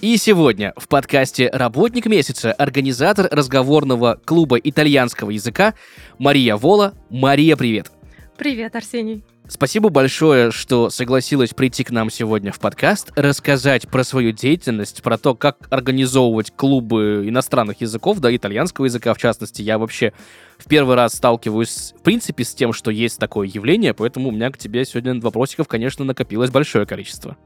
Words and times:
и 0.00 0.16
сегодня 0.16 0.72
в 0.76 0.88
подкасте 0.88 1.50
«Работник 1.52 2.06
месяца» 2.06 2.52
организатор 2.52 3.28
разговорного 3.30 4.20
клуба 4.24 4.56
итальянского 4.58 5.30
языка 5.30 5.74
Мария 6.18 6.56
Вола. 6.56 6.94
Мария, 7.10 7.56
привет! 7.56 7.90
Привет, 8.36 8.76
Арсений. 8.76 9.24
Спасибо 9.48 9.88
большое, 9.88 10.50
что 10.52 10.90
согласилась 10.90 11.54
прийти 11.54 11.82
к 11.82 11.90
нам 11.90 12.10
сегодня 12.10 12.52
в 12.52 12.60
подкаст, 12.60 13.12
рассказать 13.16 13.88
про 13.88 14.04
свою 14.04 14.30
деятельность, 14.32 15.02
про 15.02 15.16
то, 15.16 15.34
как 15.34 15.56
организовывать 15.70 16.52
клубы 16.54 17.24
иностранных 17.26 17.80
языков, 17.80 18.20
да, 18.20 18.34
итальянского 18.34 18.84
языка 18.84 19.14
в 19.14 19.18
частности. 19.18 19.62
Я 19.62 19.78
вообще 19.78 20.12
в 20.58 20.68
первый 20.68 20.96
раз 20.96 21.14
сталкиваюсь, 21.14 21.94
в 21.98 22.02
принципе, 22.02 22.44
с 22.44 22.54
тем, 22.54 22.72
что 22.72 22.90
есть 22.90 23.18
такое 23.18 23.48
явление, 23.48 23.94
поэтому 23.94 24.28
у 24.28 24.32
меня 24.32 24.50
к 24.50 24.58
тебе 24.58 24.84
сегодня 24.84 25.18
вопросиков, 25.18 25.66
конечно, 25.66 26.04
накопилось 26.04 26.50
большое 26.50 26.86
количество. 26.86 27.36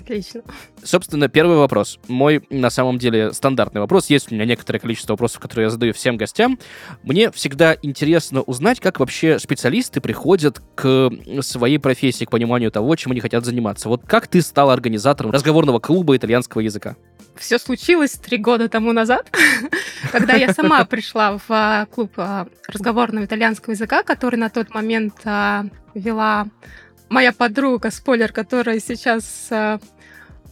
Отлично. 0.00 0.42
Собственно, 0.82 1.28
первый 1.28 1.56
вопрос. 1.56 1.98
Мой, 2.08 2.44
на 2.50 2.70
самом 2.70 2.98
деле, 2.98 3.32
стандартный 3.32 3.80
вопрос. 3.80 4.10
Есть 4.10 4.32
у 4.32 4.34
меня 4.34 4.44
некоторое 4.44 4.78
количество 4.78 5.12
вопросов, 5.12 5.40
которые 5.40 5.64
я 5.64 5.70
задаю 5.70 5.92
всем 5.92 6.16
гостям. 6.16 6.58
Мне 7.02 7.30
всегда 7.30 7.76
интересно 7.82 8.42
узнать, 8.42 8.80
как 8.80 9.00
вообще 9.00 9.38
специалисты 9.38 10.00
приходят 10.00 10.60
к 10.74 11.10
своей 11.40 11.78
профессии, 11.78 12.24
к 12.24 12.30
пониманию 12.30 12.70
того, 12.70 12.96
чем 12.96 13.12
они 13.12 13.20
хотят 13.20 13.44
заниматься. 13.44 13.88
Вот 13.88 14.02
как 14.06 14.26
ты 14.26 14.42
стала 14.42 14.72
организатором 14.72 15.30
разговорного 15.30 15.78
клуба 15.78 16.16
итальянского 16.16 16.60
языка? 16.60 16.96
Все 17.36 17.58
случилось 17.58 18.12
три 18.12 18.36
года 18.38 18.68
тому 18.68 18.92
назад, 18.92 19.30
когда 20.12 20.34
я 20.34 20.52
сама 20.52 20.84
пришла 20.86 21.38
в 21.38 21.44
а, 21.48 21.86
клуб 21.86 22.12
а, 22.16 22.46
разговорного 22.68 23.24
итальянского 23.24 23.72
языка, 23.72 24.02
который 24.02 24.36
на 24.36 24.50
тот 24.50 24.74
момент 24.74 25.14
а, 25.24 25.64
вела 25.94 26.48
моя 27.12 27.32
подруга, 27.32 27.90
спойлер, 27.90 28.32
которая 28.32 28.80
сейчас 28.80 29.48
э, 29.50 29.78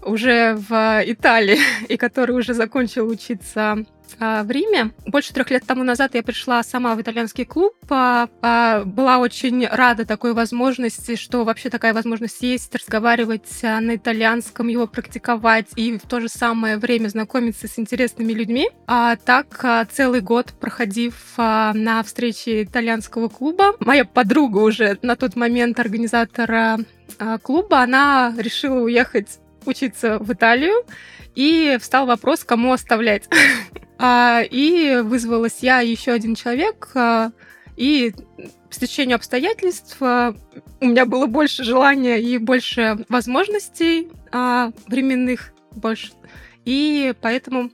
уже 0.02 0.54
в 0.54 1.02
Италии 1.04 1.58
и 1.88 1.96
который 1.96 2.32
уже 2.36 2.54
закончил 2.54 3.08
учиться 3.08 3.84
а, 4.18 4.42
в 4.42 4.50
Риме. 4.50 4.92
Больше 5.06 5.32
трех 5.32 5.50
лет 5.50 5.64
тому 5.66 5.84
назад 5.84 6.14
я 6.14 6.22
пришла 6.22 6.62
сама 6.62 6.94
в 6.94 7.00
итальянский 7.00 7.44
клуб. 7.44 7.74
А, 7.90 8.28
а, 8.42 8.84
была 8.84 9.18
очень 9.18 9.66
рада 9.66 10.04
такой 10.04 10.32
возможности, 10.32 11.16
что 11.16 11.44
вообще 11.44 11.70
такая 11.70 11.94
возможность 11.94 12.42
есть, 12.42 12.74
разговаривать 12.74 13.62
на 13.62 13.96
итальянском, 13.96 14.68
его 14.68 14.86
практиковать 14.86 15.68
и 15.76 15.98
в 15.98 16.06
то 16.08 16.20
же 16.20 16.28
самое 16.28 16.76
время 16.78 17.08
знакомиться 17.08 17.68
с 17.68 17.78
интересными 17.78 18.32
людьми. 18.32 18.68
А 18.86 19.16
так 19.16 19.88
целый 19.92 20.20
год 20.20 20.52
проходив 20.58 21.34
на 21.36 22.02
встрече 22.04 22.64
итальянского 22.64 23.28
клуба, 23.28 23.74
моя 23.80 24.04
подруга 24.04 24.58
уже 24.58 24.98
на 25.02 25.16
тот 25.16 25.36
момент 25.36 25.78
организатора 25.78 26.78
клуба, 27.42 27.82
она 27.82 28.34
решила 28.36 28.80
уехать 28.80 29.38
учиться 29.66 30.19
в 30.19 30.33
Италию, 30.33 30.84
и 31.34 31.78
встал 31.80 32.06
вопрос, 32.06 32.44
кому 32.44 32.72
оставлять. 32.72 33.28
А, 34.03 34.41
и 34.41 35.03
вызвалась 35.03 35.58
я 35.61 35.80
еще 35.80 36.12
один 36.12 36.34
человек, 36.34 36.89
а, 36.94 37.33
и 37.77 38.14
по 38.38 38.75
стечению 38.75 39.16
обстоятельств 39.16 39.99
а, 40.00 40.34
у 40.81 40.87
меня 40.87 41.04
было 41.04 41.26
больше 41.26 41.65
желания 41.65 42.19
и 42.19 42.38
больше 42.38 43.04
возможностей 43.10 44.09
временных, 44.32 45.53
больше. 45.72 46.12
И 46.65 47.12
поэтому 47.20 47.70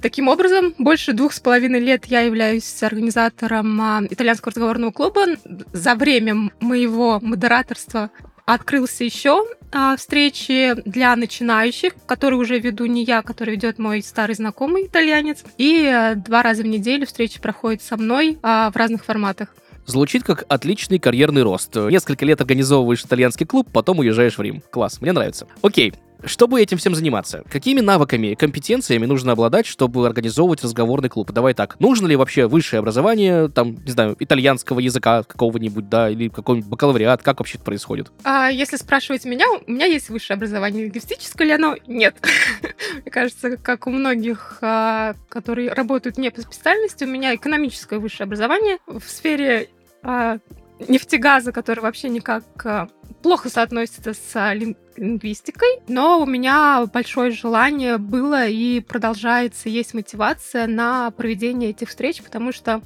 таким 0.00 0.28
образом 0.28 0.76
больше 0.78 1.12
двух 1.12 1.32
с 1.32 1.40
половиной 1.40 1.80
лет 1.80 2.04
я 2.06 2.20
являюсь 2.20 2.80
организатором 2.80 4.06
итальянского 4.06 4.52
разговорного 4.52 4.92
клуба. 4.92 5.26
За 5.72 5.96
время 5.96 6.52
моего 6.60 7.18
модераторства 7.20 8.12
открылся 8.46 9.04
еще 9.04 9.44
а, 9.72 9.96
встречи 9.96 10.74
для 10.84 11.14
начинающих, 11.16 11.94
которые 12.06 12.38
уже 12.38 12.58
веду 12.58 12.86
не 12.86 13.04
я, 13.04 13.22
который 13.22 13.54
ведет 13.54 13.78
мой 13.78 14.02
старый 14.02 14.34
знакомый 14.34 14.86
итальянец. 14.86 15.44
И 15.58 15.86
а, 15.86 16.14
два 16.14 16.42
раза 16.42 16.62
в 16.62 16.66
неделю 16.66 17.06
встречи 17.06 17.40
проходят 17.40 17.82
со 17.82 17.96
мной 17.96 18.38
а, 18.42 18.70
в 18.70 18.76
разных 18.76 19.04
форматах. 19.04 19.48
Звучит 19.86 20.22
как 20.22 20.44
отличный 20.48 20.98
карьерный 20.98 21.42
рост. 21.42 21.76
Несколько 21.76 22.24
лет 22.24 22.40
организовываешь 22.40 23.04
итальянский 23.04 23.44
клуб, 23.44 23.68
потом 23.70 23.98
уезжаешь 23.98 24.38
в 24.38 24.42
Рим. 24.42 24.62
Класс, 24.70 25.00
мне 25.02 25.12
нравится. 25.12 25.46
Окей, 25.60 25.92
чтобы 26.26 26.60
этим 26.60 26.78
всем 26.78 26.94
заниматься, 26.94 27.42
какими 27.50 27.80
навыками 27.80 28.34
компетенциями 28.34 29.06
нужно 29.06 29.32
обладать, 29.32 29.66
чтобы 29.66 30.06
организовывать 30.06 30.62
разговорный 30.62 31.08
клуб? 31.08 31.32
Давай 31.32 31.54
так, 31.54 31.78
нужно 31.80 32.06
ли 32.06 32.16
вообще 32.16 32.46
высшее 32.46 32.80
образование, 32.80 33.48
там, 33.48 33.76
не 33.84 33.90
знаю, 33.90 34.16
итальянского 34.18 34.80
языка 34.80 35.22
какого-нибудь, 35.22 35.88
да, 35.88 36.10
или 36.10 36.28
какой-нибудь 36.28 36.68
бакалавриат, 36.68 37.22
как 37.22 37.38
вообще 37.40 37.56
это 37.56 37.64
происходит? 37.64 38.12
А, 38.24 38.48
если 38.48 38.76
спрашивать 38.76 39.24
меня, 39.24 39.46
у 39.66 39.70
меня 39.70 39.86
есть 39.86 40.08
высшее 40.08 40.36
образование. 40.36 40.84
Лингвистическое 40.84 41.46
ли 41.46 41.54
оно? 41.54 41.76
Нет. 41.86 42.16
Мне 43.02 43.10
кажется, 43.10 43.56
как 43.56 43.86
у 43.86 43.90
многих, 43.90 44.58
а, 44.60 45.14
которые 45.28 45.72
работают 45.72 46.18
не 46.18 46.30
по 46.30 46.40
специальности, 46.40 47.04
у 47.04 47.08
меня 47.08 47.34
экономическое 47.34 47.98
высшее 47.98 48.26
образование 48.26 48.78
в 48.86 49.02
сфере 49.02 49.68
а, 50.02 50.38
нефтегаза, 50.80 51.52
который 51.52 51.80
вообще 51.80 52.08
никак 52.08 52.44
а, 52.64 52.88
плохо 53.22 53.48
соотносится 53.48 54.12
с 54.12 54.54
лингвистикой, 54.54 55.80
но 55.88 56.20
у 56.20 56.26
меня 56.26 56.86
большое 56.92 57.30
желание 57.30 57.98
было 57.98 58.46
и 58.46 58.80
продолжается, 58.80 59.68
есть 59.68 59.94
мотивация 59.94 60.66
на 60.66 61.10
проведение 61.10 61.70
этих 61.70 61.88
встреч, 61.88 62.22
потому 62.22 62.52
что 62.52 62.82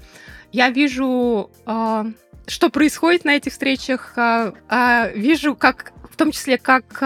я 0.53 0.71
вижу, 0.71 1.51
а, 1.67 2.07
что 2.47 2.71
происходит 2.71 3.25
на 3.25 3.37
этих 3.37 3.53
встречах, 3.53 4.13
а, 4.17 5.11
вижу, 5.15 5.55
как 5.55 5.93
в 6.11 6.17
том 6.17 6.31
числе, 6.33 6.59
как 6.59 7.03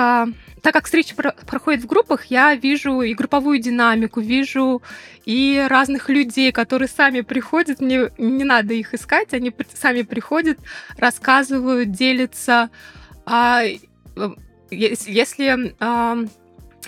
так 0.62 0.72
как 0.72 0.84
встречи 0.84 1.14
про- 1.14 1.34
проходят 1.46 1.82
в 1.82 1.86
группах, 1.86 2.26
я 2.26 2.54
вижу 2.54 3.02
и 3.02 3.14
групповую 3.14 3.58
динамику, 3.58 4.20
вижу 4.20 4.80
и 5.24 5.64
разных 5.68 6.08
людей, 6.08 6.52
которые 6.52 6.88
сами 6.88 7.20
приходят, 7.20 7.80
мне 7.80 8.10
не 8.16 8.44
надо 8.44 8.72
их 8.72 8.94
искать, 8.94 9.34
они 9.34 9.52
сами 9.74 10.02
приходят, 10.02 10.58
рассказывают, 10.96 11.90
делятся. 11.90 12.70
А, 13.26 13.64
э, 13.64 13.76
если 14.70 15.74
а, 15.80 16.18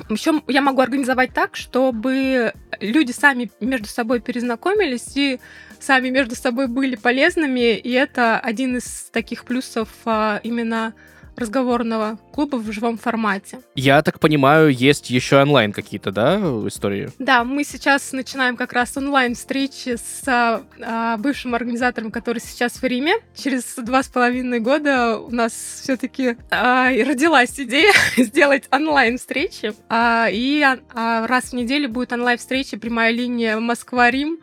еще 0.09 0.43
я 0.47 0.63
могу 0.63 0.81
организовать 0.81 1.35
так, 1.35 1.57
чтобы 1.57 2.53
люди 2.81 3.11
сами 3.11 3.51
между 3.61 3.89
собой 3.89 4.21
перезнакомились 4.21 5.17
и 5.17 5.41
сами 5.81 6.11
между 6.11 6.37
собой 6.37 6.69
были 6.69 6.95
полезными, 6.95 7.77
и 7.77 7.91
это 7.91 8.39
один 8.39 8.77
из 8.77 9.11
таких 9.13 9.45
плюсов 9.45 9.89
а, 10.05 10.41
именно 10.45 10.95
разговорного 11.37 12.19
клуба 12.33 12.57
в 12.57 12.71
живом 12.73 12.99
формате. 12.99 13.61
Я 13.75 14.03
так 14.03 14.21
понимаю, 14.21 14.71
есть 14.71 15.11
еще 15.11 15.41
онлайн 15.41 15.73
какие-то, 15.73 16.11
да, 16.11 16.37
истории? 16.67 17.11
Да, 17.19 17.45
мы 17.45 17.65
сейчас 17.65 18.13
начинаем 18.13 18.57
как 18.57 18.73
раз 18.73 18.97
онлайн-встречи 18.97 19.97
с 19.97 20.23
а, 20.27 21.17
бывшим 21.19 21.55
организатором, 21.55 22.11
который 22.11 22.41
сейчас 22.41 22.73
в 22.75 22.85
Риме. 22.85 23.15
Через 23.35 23.75
два 23.77 24.03
с 24.03 24.09
половиной 24.09 24.61
года 24.61 25.19
у 25.19 25.31
нас 25.31 25.53
все-таки 25.83 26.37
а, 26.51 26.89
родилась 26.91 27.59
идея 27.59 27.93
сделать 28.17 28.65
онлайн-встречи. 28.71 29.75
А, 29.89 30.29
и 30.31 30.63
а, 30.63 31.27
раз 31.27 31.45
в 31.45 31.53
неделю 31.55 31.89
будет 31.89 32.13
онлайн-встреча, 32.13 32.79
прямая 32.79 33.13
линия 33.13 33.59
Москва-Рим. 33.59 34.39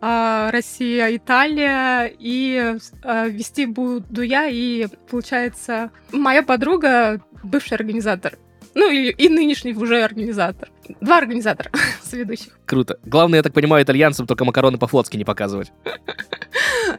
А, 0.00 0.50
Россия, 0.50 1.16
Италия, 1.16 2.06
и 2.18 2.76
а, 3.02 3.26
вести 3.28 3.66
буду 3.66 4.22
я, 4.22 4.46
и, 4.46 4.88
получается, 5.10 5.90
моя 6.12 6.42
подруга, 6.42 7.20
бывший 7.42 7.74
организатор. 7.74 8.38
Ну, 8.74 8.90
и, 8.90 9.08
и 9.08 9.30
нынешний 9.30 9.72
уже 9.72 10.02
организатор. 10.02 10.68
Два 11.00 11.16
организатора 11.16 11.70
с 12.02 12.12
ведущих. 12.12 12.58
Круто. 12.66 12.98
Главное, 13.04 13.38
я 13.38 13.42
так 13.42 13.54
понимаю, 13.54 13.82
итальянцам 13.82 14.26
только 14.26 14.44
макароны 14.44 14.76
по-флотски 14.78 15.16
не 15.16 15.24
показывать. 15.24 15.72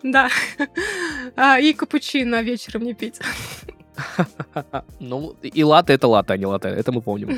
Да. 0.04 0.30
А, 1.36 1.60
и 1.60 1.74
капучино 1.74 2.42
вечером 2.42 2.84
не 2.84 2.94
пить. 2.94 3.20
Ну, 5.00 5.36
и 5.42 5.64
латте 5.64 5.94
это 5.94 6.08
латте, 6.08 6.34
а 6.34 6.38
не 6.38 6.46
латте, 6.46 6.68
это 6.68 6.92
мы 6.92 7.02
помним. 7.02 7.38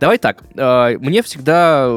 Давай 0.00 0.18
так, 0.18 0.42
мне 0.54 1.22
всегда 1.22 1.88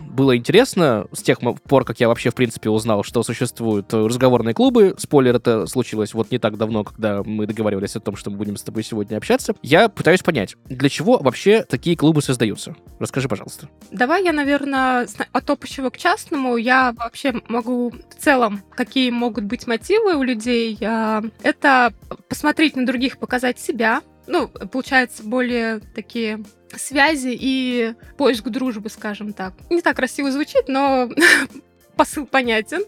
было 0.00 0.36
интересно 0.36 1.06
с 1.12 1.22
тех 1.22 1.38
пор, 1.40 1.84
как 1.84 2.00
я 2.00 2.08
вообще, 2.08 2.30
в 2.30 2.34
принципе, 2.34 2.70
узнал, 2.70 3.02
что 3.02 3.22
существуют 3.22 3.92
разговорные 3.92 4.54
клубы. 4.54 4.94
Спойлер, 4.98 5.36
это 5.36 5.66
случилось 5.66 6.14
вот 6.14 6.30
не 6.30 6.38
так 6.38 6.56
давно, 6.56 6.84
когда 6.84 7.22
мы 7.22 7.46
договаривались 7.46 7.96
о 7.96 8.00
том, 8.00 8.16
что 8.16 8.30
мы 8.30 8.36
будем 8.36 8.56
с 8.56 8.62
тобой 8.62 8.82
сегодня 8.82 9.16
общаться. 9.16 9.54
Я 9.62 9.88
пытаюсь 9.88 10.22
понять, 10.22 10.56
для 10.66 10.88
чего 10.88 11.18
вообще 11.18 11.64
такие 11.64 11.96
клубы 11.96 12.22
создаются? 12.22 12.74
Расскажи, 12.98 13.28
пожалуйста. 13.28 13.68
Давай 13.90 14.24
я, 14.24 14.32
наверное, 14.32 15.08
от 15.32 15.50
общего 15.50 15.90
к 15.90 15.98
частному. 15.98 16.56
Я 16.56 16.92
вообще 16.96 17.34
могу 17.48 17.90
в 17.90 18.22
целом, 18.22 18.62
какие 18.70 19.10
могут 19.10 19.44
быть 19.44 19.66
мотивы 19.66 20.14
у 20.16 20.22
людей. 20.22 20.78
А, 20.82 21.22
это 21.42 21.92
посмотреть 22.28 22.76
на 22.76 22.86
других, 22.86 23.18
показать 23.18 23.58
себя, 23.58 24.02
ну, 24.26 24.48
получается, 24.48 25.22
более 25.24 25.80
такие 25.94 26.42
связи 26.76 27.36
и 27.38 27.94
поиск 28.16 28.48
дружбы, 28.48 28.88
скажем 28.88 29.32
так. 29.32 29.54
Не 29.70 29.82
так 29.82 29.96
красиво 29.96 30.30
звучит, 30.30 30.68
но 30.68 31.10
посыл 31.96 32.26
понятен. 32.26 32.82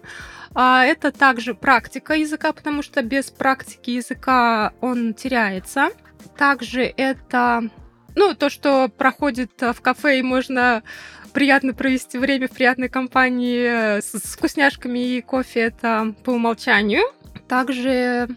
А 0.54 0.84
это 0.84 1.10
также 1.10 1.54
практика 1.54 2.14
языка, 2.14 2.52
потому 2.52 2.82
что 2.82 3.02
без 3.02 3.30
практики 3.30 3.90
языка 3.90 4.72
он 4.80 5.12
теряется. 5.12 5.88
Также 6.38 6.82
это, 6.82 7.68
ну, 8.14 8.34
то, 8.34 8.48
что 8.50 8.88
проходит 8.88 9.50
в 9.60 9.80
кафе, 9.80 10.20
и 10.20 10.22
можно 10.22 10.84
приятно 11.32 11.74
провести 11.74 12.18
время 12.18 12.46
в 12.46 12.52
приятной 12.52 12.88
компании 12.88 14.00
с 14.00 14.12
вкусняшками 14.12 15.16
и 15.16 15.20
кофе, 15.20 15.60
это 15.60 16.14
по 16.22 16.30
умолчанию. 16.30 17.02
Также 17.48 18.28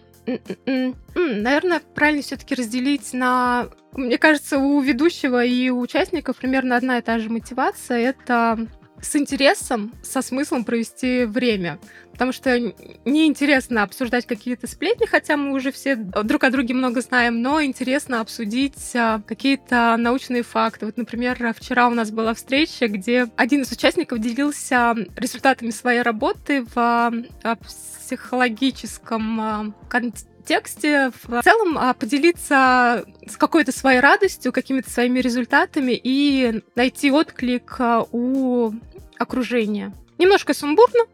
Наверное, 1.15 1.81
правильно 1.95 2.21
все-таки 2.21 2.55
разделить 2.55 3.13
на... 3.13 3.69
Мне 3.93 4.17
кажется, 4.17 4.57
у 4.57 4.79
ведущего 4.81 5.43
и 5.43 5.69
у 5.69 5.79
участников 5.79 6.37
примерно 6.37 6.75
одна 6.75 6.97
и 6.97 7.01
та 7.01 7.19
же 7.19 7.29
мотивация. 7.29 7.97
Это 7.97 8.67
с 9.01 9.15
интересом, 9.15 9.93
со 10.03 10.21
смыслом 10.21 10.65
провести 10.65 11.25
время. 11.25 11.79
Потому 12.17 12.31
что 12.31 12.59
неинтересно 13.05 13.83
обсуждать 13.83 14.25
какие-то 14.25 14.65
сплетни, 14.65 15.05
хотя 15.05 15.37
мы 15.37 15.53
уже 15.53 15.71
все 15.71 15.95
друг 15.95 16.43
о 16.45 16.49
друге 16.49 16.73
много 16.73 17.01
знаем, 17.01 17.43
но 17.43 17.61
интересно 17.61 18.21
обсудить 18.21 18.95
а, 18.95 19.21
какие-то 19.27 19.95
научные 19.99 20.41
факты. 20.41 20.87
Вот, 20.87 20.97
например, 20.97 21.53
вчера 21.55 21.87
у 21.87 21.91
нас 21.91 22.09
была 22.09 22.33
встреча, 22.33 22.87
где 22.87 23.27
один 23.35 23.61
из 23.61 23.71
участников 23.71 24.17
делился 24.17 24.95
результатами 25.15 25.69
своей 25.69 26.01
работы 26.01 26.63
в 26.63 26.75
а, 26.75 27.55
психологическом 27.55 29.39
а, 29.39 29.73
контексте 29.87 31.11
в 31.21 31.43
целом 31.43 31.93
поделиться 31.99 33.05
с 33.27 33.37
какой-то 33.37 33.71
своей 33.71 33.99
радостью, 33.99 34.51
какими-то 34.51 34.89
своими 34.89 35.19
результатами 35.19 35.91
и 35.91 36.63
найти 36.73 37.11
отклик 37.11 37.77
у 38.11 38.71
окружения. 39.19 39.93
Немножко 40.17 40.53
сумбурно. 40.53 41.05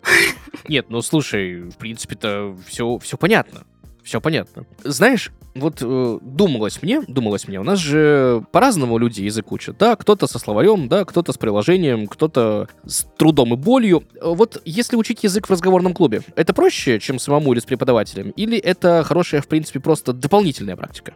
Нет, 0.68 0.88
ну 0.90 1.02
слушай, 1.02 1.62
в 1.62 1.78
принципе-то 1.78 2.58
все, 2.68 2.98
все 3.00 3.18
понятно. 3.18 3.66
Все 4.04 4.22
понятно. 4.22 4.66
Знаешь, 4.84 5.32
вот 5.56 5.80
э, 5.82 6.20
думалось 6.22 6.82
мне, 6.82 7.02
думалось 7.08 7.48
мне, 7.48 7.60
у 7.60 7.64
нас 7.64 7.80
же 7.80 8.44
по-разному 8.52 8.98
люди 8.98 9.22
язык 9.22 9.52
учат, 9.52 9.78
да, 9.78 9.96
кто-то 9.96 10.28
со 10.28 10.40
словарем, 10.40 10.88
да, 10.88 11.06
кто-то 11.06 11.32
с 11.32 11.38
приложением, 11.38 12.08
кто-то 12.08 12.70
с 12.86 13.06
трудом 13.18 13.54
и 13.54 13.58
болью. 13.58 14.04
Вот 14.22 14.62
если 14.66 14.96
учить 14.96 15.24
язык 15.24 15.48
в 15.48 15.52
разговорном 15.52 15.94
клубе, 15.94 16.22
это 16.36 16.54
проще, 16.54 17.00
чем 17.00 17.20
самому 17.20 17.54
или 17.54 17.60
с 17.60 17.66
преподавателем, 17.66 18.32
или 18.32 18.58
это 18.58 19.04
хорошая, 19.04 19.42
в 19.42 19.48
принципе, 19.48 19.80
просто 19.80 20.14
дополнительная 20.14 20.76
практика? 20.76 21.14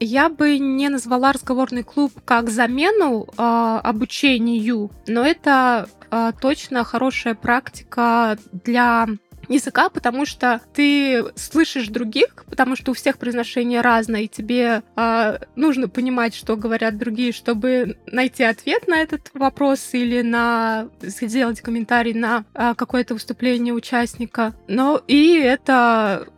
Я 0.00 0.28
бы 0.28 0.58
не 0.58 0.88
назвала 0.88 1.32
разговорный 1.32 1.82
клуб 1.82 2.12
как 2.24 2.50
замену 2.50 3.26
э, 3.26 3.80
обучению, 3.82 4.90
но 5.06 5.24
это 5.24 5.88
э, 6.10 6.32
точно 6.38 6.84
хорошая 6.84 7.34
практика 7.34 8.36
для 8.52 9.06
языка, 9.48 9.88
потому 9.88 10.26
что 10.26 10.60
ты 10.74 11.24
слышишь 11.34 11.88
других, 11.88 12.44
потому 12.48 12.76
что 12.76 12.90
у 12.90 12.94
всех 12.94 13.18
произношение 13.18 13.80
разное, 13.80 14.22
и 14.22 14.28
тебе 14.28 14.82
э, 14.96 15.38
нужно 15.54 15.88
понимать, 15.88 16.34
что 16.34 16.56
говорят 16.56 16.98
другие, 16.98 17.32
чтобы 17.32 17.98
найти 18.06 18.44
ответ 18.44 18.88
на 18.88 19.00
этот 19.00 19.30
вопрос 19.34 19.90
или 19.92 20.22
на 20.22 20.88
сделать 21.00 21.60
комментарий 21.60 22.14
на 22.14 22.44
э, 22.54 22.74
какое-то 22.76 23.14
выступление 23.14 23.74
участника. 23.74 24.54
Но 24.68 25.00
и 25.06 25.38
это 25.38 26.28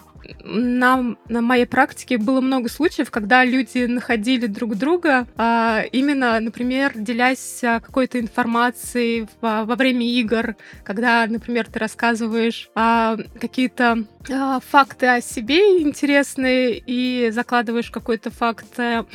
на, 0.45 1.17
на 1.29 1.41
моей 1.41 1.67
практике 1.67 2.19
было 2.19 2.41
много 2.41 2.69
случаев, 2.69 3.11
когда 3.11 3.45
люди 3.45 3.87
находили 3.87 4.47
друг 4.47 4.77
друга, 4.77 5.27
а, 5.37 5.83
именно, 5.93 6.39
например, 6.41 6.93
делясь 6.95 7.63
а, 7.63 7.81
какой-то 7.81 8.21
информацией 8.21 9.27
во, 9.41 9.65
во 9.65 9.75
время 9.77 10.07
игр, 10.07 10.57
когда, 10.85 11.27
например, 11.27 11.67
ты 11.67 11.79
рассказываешь 11.79 12.71
а, 12.75 13.17
какие-то 13.41 14.05
а, 14.31 14.61
факты 14.61 15.07
о 15.07 15.21
себе 15.21 15.83
интересные 15.83 16.83
и 16.85 17.31
закладываешь 17.31 17.91
какой-то 17.91 18.31
факт 18.31 18.79
а, 18.79 19.07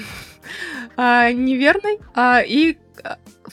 а, 0.98 1.32
неверный, 1.32 2.00
а, 2.16 2.42
и 2.46 2.78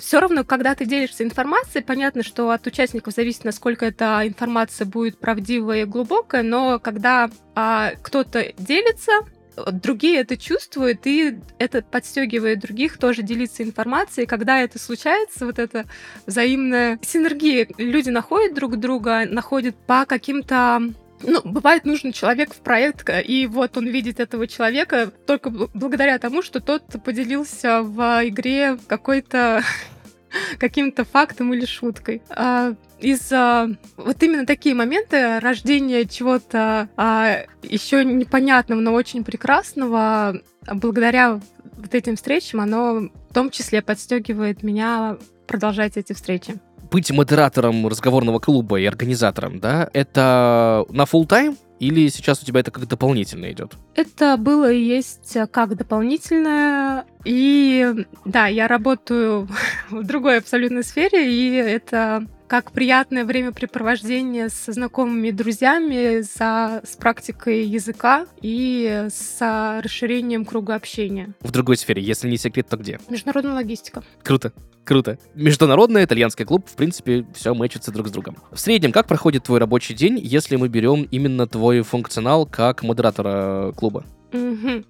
все 0.00 0.20
равно, 0.20 0.44
когда 0.44 0.74
ты 0.74 0.84
делишься 0.84 1.24
информацией, 1.24 1.84
понятно, 1.84 2.22
что 2.22 2.50
от 2.50 2.66
участников 2.66 3.14
зависит, 3.14 3.44
насколько 3.44 3.86
эта 3.86 4.22
информация 4.24 4.86
будет 4.86 5.18
правдивая 5.18 5.82
и 5.82 5.84
глубокая, 5.84 6.42
но 6.42 6.78
когда 6.78 7.30
а, 7.54 7.92
кто-то 8.02 8.52
делится, 8.58 9.24
другие 9.72 10.20
это 10.20 10.36
чувствуют, 10.36 11.06
и 11.06 11.38
это 11.58 11.82
подстегивает 11.82 12.60
других 12.60 12.98
тоже 12.98 13.22
делиться 13.22 13.62
информацией. 13.62 14.26
Когда 14.26 14.60
это 14.60 14.78
случается, 14.78 15.46
вот 15.46 15.58
эта 15.58 15.86
взаимная 16.26 16.98
синергия, 17.02 17.68
люди 17.78 18.10
находят 18.10 18.54
друг 18.54 18.78
друга, 18.78 19.26
находят 19.26 19.76
по 19.86 20.06
каким-то 20.06 20.92
ну, 21.22 21.40
бывает 21.44 21.84
нужен 21.84 22.12
человек 22.12 22.54
в 22.54 22.60
проект, 22.60 23.08
и 23.08 23.46
вот 23.46 23.76
он 23.76 23.86
видит 23.86 24.20
этого 24.20 24.46
человека 24.46 25.12
только 25.26 25.50
благодаря 25.50 26.18
тому, 26.18 26.42
что 26.42 26.60
тот 26.60 26.84
поделился 27.04 27.82
в 27.82 28.00
игре 28.24 28.78
какой-то 28.86 29.62
каким-то 30.58 31.04
фактом 31.04 31.52
или 31.54 31.66
шуткой. 31.66 32.22
А, 32.30 32.74
из-за 32.98 33.76
вот 33.96 34.22
именно 34.22 34.46
такие 34.46 34.74
моменты 34.74 35.40
рождения 35.40 36.04
чего-то 36.04 36.88
а, 36.96 37.44
еще 37.62 38.04
непонятного, 38.04 38.80
но 38.80 38.92
очень 38.92 39.24
прекрасного, 39.24 40.40
благодаря 40.66 41.40
вот 41.76 41.94
этим 41.94 42.16
встречам, 42.16 42.60
оно 42.60 43.08
в 43.30 43.34
том 43.34 43.50
числе 43.50 43.82
подстегивает 43.82 44.62
меня 44.62 45.16
продолжать 45.46 45.96
эти 45.96 46.12
встречи 46.12 46.60
быть 46.90 47.10
модератором 47.10 47.86
разговорного 47.86 48.38
клуба 48.38 48.80
и 48.80 48.84
организатором, 48.84 49.60
да, 49.60 49.88
это 49.92 50.84
на 50.90 51.02
full 51.02 51.26
тайм 51.26 51.56
или 51.80 52.08
сейчас 52.08 52.42
у 52.42 52.44
тебя 52.44 52.60
это 52.60 52.70
как 52.70 52.86
дополнительно 52.86 53.50
идет? 53.50 53.72
Это 53.94 54.36
было 54.36 54.70
и 54.70 54.78
есть 54.78 55.36
как 55.50 55.76
дополнительное. 55.76 57.06
И 57.24 58.04
да, 58.26 58.48
я 58.48 58.68
работаю 58.68 59.48
в 59.90 60.04
другой 60.04 60.38
абсолютной 60.38 60.84
сфере, 60.84 61.32
и 61.32 61.54
это 61.54 62.26
как 62.50 62.72
приятное 62.72 63.24
времяпрепровождение 63.24 64.48
со 64.48 64.72
знакомыми 64.72 65.30
друзьями, 65.30 66.20
за, 66.20 66.82
с 66.84 66.96
практикой 66.96 67.64
языка 67.64 68.26
и 68.42 69.06
с 69.08 69.80
расширением 69.80 70.44
круга 70.44 70.74
общения. 70.74 71.32
В 71.40 71.52
другой 71.52 71.76
сфере, 71.76 72.02
если 72.02 72.28
не 72.28 72.36
секрет, 72.36 72.66
то 72.68 72.76
где? 72.76 72.98
Международная 73.08 73.54
логистика. 73.54 74.02
Круто. 74.24 74.52
Круто. 74.84 75.18
Международный 75.34 76.04
итальянский 76.04 76.44
клуб, 76.44 76.66
в 76.68 76.74
принципе, 76.74 77.26
все 77.34 77.54
мэчится 77.54 77.92
друг 77.92 78.08
с 78.08 78.10
другом. 78.10 78.36
В 78.50 78.58
среднем, 78.58 78.92
как 78.92 79.06
проходит 79.06 79.44
твой 79.44 79.58
рабочий 79.58 79.94
день, 79.94 80.18
если 80.18 80.56
мы 80.56 80.68
берем 80.68 81.02
именно 81.10 81.46
твой 81.46 81.82
функционал 81.82 82.46
как 82.46 82.82
модератора 82.82 83.72
клуба? 83.76 84.04
А, 84.32 84.36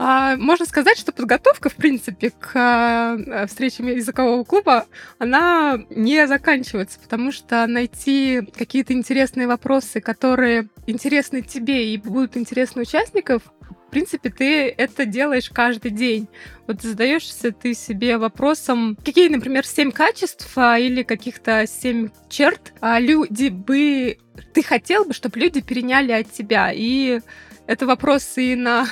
можно 0.00 0.64
сказать, 0.64 0.96
что 0.96 1.12
подготовка, 1.12 1.68
в 1.68 1.74
принципе, 1.74 2.30
к 2.30 2.52
а, 2.54 3.46
встречам 3.46 3.86
языкового 3.88 4.44
клуба, 4.44 4.86
она 5.18 5.78
не 5.90 6.26
заканчивается, 6.26 6.98
потому 6.98 7.32
что 7.32 7.66
найти 7.66 8.40
какие-то 8.56 8.94
интересные 8.94 9.46
вопросы, 9.46 10.00
которые 10.00 10.68
интересны 10.86 11.42
тебе 11.42 11.92
и 11.92 11.98
будут 11.98 12.38
интересны 12.38 12.82
участников, 12.82 13.42
в 13.90 13.90
принципе, 13.90 14.30
ты 14.30 14.68
это 14.68 15.04
делаешь 15.04 15.50
каждый 15.50 15.90
день. 15.90 16.28
Вот 16.68 16.80
задаешься 16.80 17.50
ты 17.50 17.74
себе 17.74 18.18
вопросом, 18.18 18.96
какие, 19.04 19.28
например, 19.28 19.66
семь 19.66 19.90
качеств 19.90 20.48
а, 20.56 20.78
или 20.78 21.02
каких-то 21.02 21.66
семь 21.66 22.08
черт 22.28 22.72
а, 22.80 23.00
люди 23.00 23.48
бы... 23.48 24.16
Ты 24.54 24.62
хотел 24.62 25.04
бы, 25.04 25.12
чтобы 25.12 25.40
люди 25.40 25.60
переняли 25.60 26.12
от 26.12 26.30
тебя. 26.30 26.70
И 26.72 27.20
это 27.66 27.84
вопросы 27.84 28.52
и 28.52 28.54
на 28.54 28.86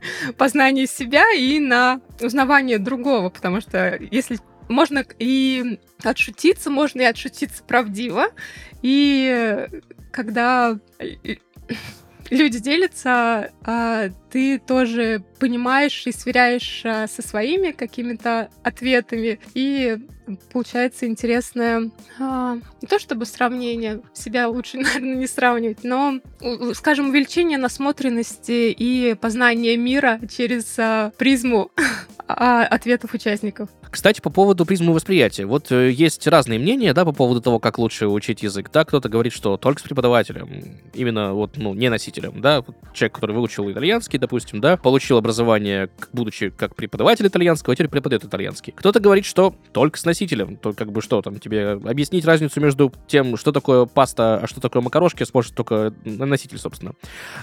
познание 0.36 0.86
себя 0.86 1.24
и 1.34 1.58
на 1.58 2.00
узнавание 2.20 2.78
другого, 2.78 3.30
потому 3.30 3.60
что 3.60 3.98
если 4.10 4.38
можно 4.68 5.04
и 5.18 5.78
отшутиться, 6.02 6.70
можно 6.70 7.00
и 7.00 7.04
отшутиться 7.04 7.62
правдиво, 7.64 8.26
и 8.82 9.66
когда 10.12 10.78
люди 12.30 12.58
делятся, 12.58 13.52
а 13.64 14.10
ты 14.30 14.58
тоже 14.58 15.22
понимаешь 15.38 16.06
и 16.06 16.12
сверяешь 16.12 16.82
а, 16.84 17.06
со 17.06 17.22
своими 17.26 17.72
какими-то 17.72 18.50
ответами, 18.62 19.38
и 19.54 19.98
получается 20.52 21.06
интересное 21.06 21.90
а, 22.18 22.56
не 22.82 22.88
то 22.88 22.98
чтобы 22.98 23.26
сравнение, 23.26 24.02
себя 24.12 24.48
лучше, 24.48 24.78
наверное, 24.78 25.16
не 25.16 25.26
сравнивать, 25.26 25.84
но, 25.84 26.20
скажем, 26.74 27.10
увеличение 27.10 27.58
насмотренности 27.58 28.70
и 28.70 29.14
познания 29.14 29.76
мира 29.76 30.20
через 30.30 30.78
а, 30.78 31.12
призму 31.18 31.70
а, 32.28 32.64
ответов 32.64 33.14
участников. 33.14 33.68
Кстати, 33.90 34.20
по 34.20 34.30
поводу 34.30 34.64
призмы 34.64 34.92
восприятия. 34.92 35.46
Вот 35.46 35.70
э, 35.72 35.90
есть 35.90 36.26
разные 36.26 36.58
мнения, 36.58 36.92
да, 36.92 37.04
по 37.04 37.12
поводу 37.12 37.40
того, 37.40 37.58
как 37.58 37.78
лучше 37.78 38.06
учить 38.06 38.42
язык. 38.42 38.70
Да, 38.72 38.84
кто-то 38.84 39.08
говорит, 39.08 39.32
что 39.32 39.56
только 39.56 39.80
с 39.80 39.82
преподавателем, 39.82 40.78
именно 40.94 41.32
вот, 41.32 41.56
ну, 41.56 41.74
не 41.74 41.88
носителем, 41.88 42.40
да, 42.40 42.64
человек, 42.92 43.14
который 43.14 43.34
выучил 43.34 43.70
итальянский, 43.70 44.18
допустим, 44.18 44.60
да, 44.60 44.76
получил 44.76 45.16
образование, 45.16 45.90
будучи 46.12 46.50
как 46.50 46.74
преподаватель 46.74 47.26
итальянского, 47.26 47.72
а 47.72 47.76
теперь 47.76 47.88
преподает 47.88 48.24
итальянский. 48.24 48.72
Кто-то 48.76 49.00
говорит, 49.00 49.24
что 49.24 49.54
только 49.72 49.98
с 49.98 50.04
носителем, 50.04 50.56
то 50.56 50.72
как 50.72 50.92
бы 50.92 51.00
что 51.00 51.22
там, 51.22 51.38
тебе 51.38 51.70
объяснить 51.72 52.24
разницу 52.24 52.60
между 52.60 52.92
тем, 53.06 53.36
что 53.36 53.52
такое 53.52 53.86
паста, 53.86 54.40
а 54.42 54.46
что 54.46 54.60
такое 54.60 54.82
макарошки, 54.82 55.24
сможет 55.24 55.54
только 55.54 55.94
носитель, 56.04 56.58
собственно. 56.58 56.92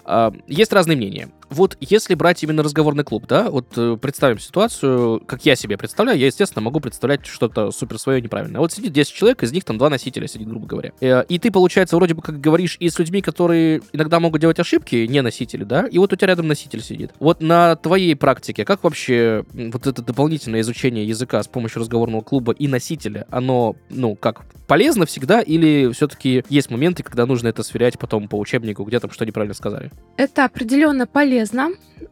А, 0.03 0.33
есть 0.47 0.71
разные 0.73 0.97
мнения. 0.97 1.29
Вот 1.49 1.77
если 1.79 2.15
брать 2.15 2.43
именно 2.43 2.63
разговорный 2.63 3.03
клуб, 3.03 3.25
да, 3.27 3.49
вот 3.49 3.67
э, 3.77 3.97
представим 4.01 4.39
ситуацию, 4.39 5.21
как 5.25 5.45
я 5.45 5.55
себе 5.55 5.77
представляю, 5.77 6.17
я 6.17 6.27
естественно, 6.27 6.61
могу 6.61 6.79
представлять 6.79 7.25
что-то 7.25 7.71
супер 7.71 7.99
свое 7.99 8.21
неправильное. 8.21 8.59
Вот 8.59 8.71
сидит 8.71 8.93
10 8.93 9.13
человек, 9.13 9.43
из 9.43 9.51
них 9.51 9.63
там 9.63 9.77
два 9.77 9.89
носителя 9.89 10.27
сидит, 10.27 10.47
грубо 10.47 10.65
говоря. 10.65 10.91
Э, 11.01 11.23
и 11.27 11.39
ты, 11.39 11.51
получается, 11.51 11.95
вроде 11.95 12.13
бы 12.13 12.21
как 12.21 12.39
говоришь 12.39 12.77
и 12.79 12.89
с 12.89 12.97
людьми, 12.99 13.21
которые 13.21 13.81
иногда 13.93 14.19
могут 14.19 14.41
делать 14.41 14.59
ошибки, 14.59 15.05
не 15.07 15.21
носители, 15.21 15.63
да, 15.63 15.87
и 15.87 15.97
вот 15.97 16.13
у 16.13 16.15
тебя 16.15 16.27
рядом 16.27 16.47
носитель 16.47 16.81
сидит. 16.81 17.11
Вот 17.19 17.41
на 17.41 17.75
твоей 17.75 18.15
практике, 18.15 18.65
как 18.65 18.83
вообще 18.83 19.45
вот 19.53 19.87
это 19.87 20.01
дополнительное 20.01 20.61
изучение 20.61 21.07
языка 21.07 21.41
с 21.41 21.47
помощью 21.47 21.81
разговорного 21.81 22.21
клуба 22.21 22.53
и 22.53 22.67
носителя, 22.67 23.25
оно, 23.29 23.75
ну, 23.89 24.15
как, 24.15 24.45
полезно 24.67 25.05
всегда 25.05 25.41
или 25.41 25.91
все-таки 25.93 26.43
есть 26.49 26.69
моменты, 26.71 27.03
когда 27.03 27.25
нужно 27.25 27.49
это 27.49 27.63
сверять 27.63 27.99
потом 27.99 28.27
по 28.27 28.37
учебнику, 28.39 28.83
где 28.83 28.99
там 28.99 29.11
что 29.11 29.25
неправильно 29.25 29.53
сказали? 29.53 29.91
Это 30.17 30.45
определенно 30.45 31.07
полезно. 31.07 31.34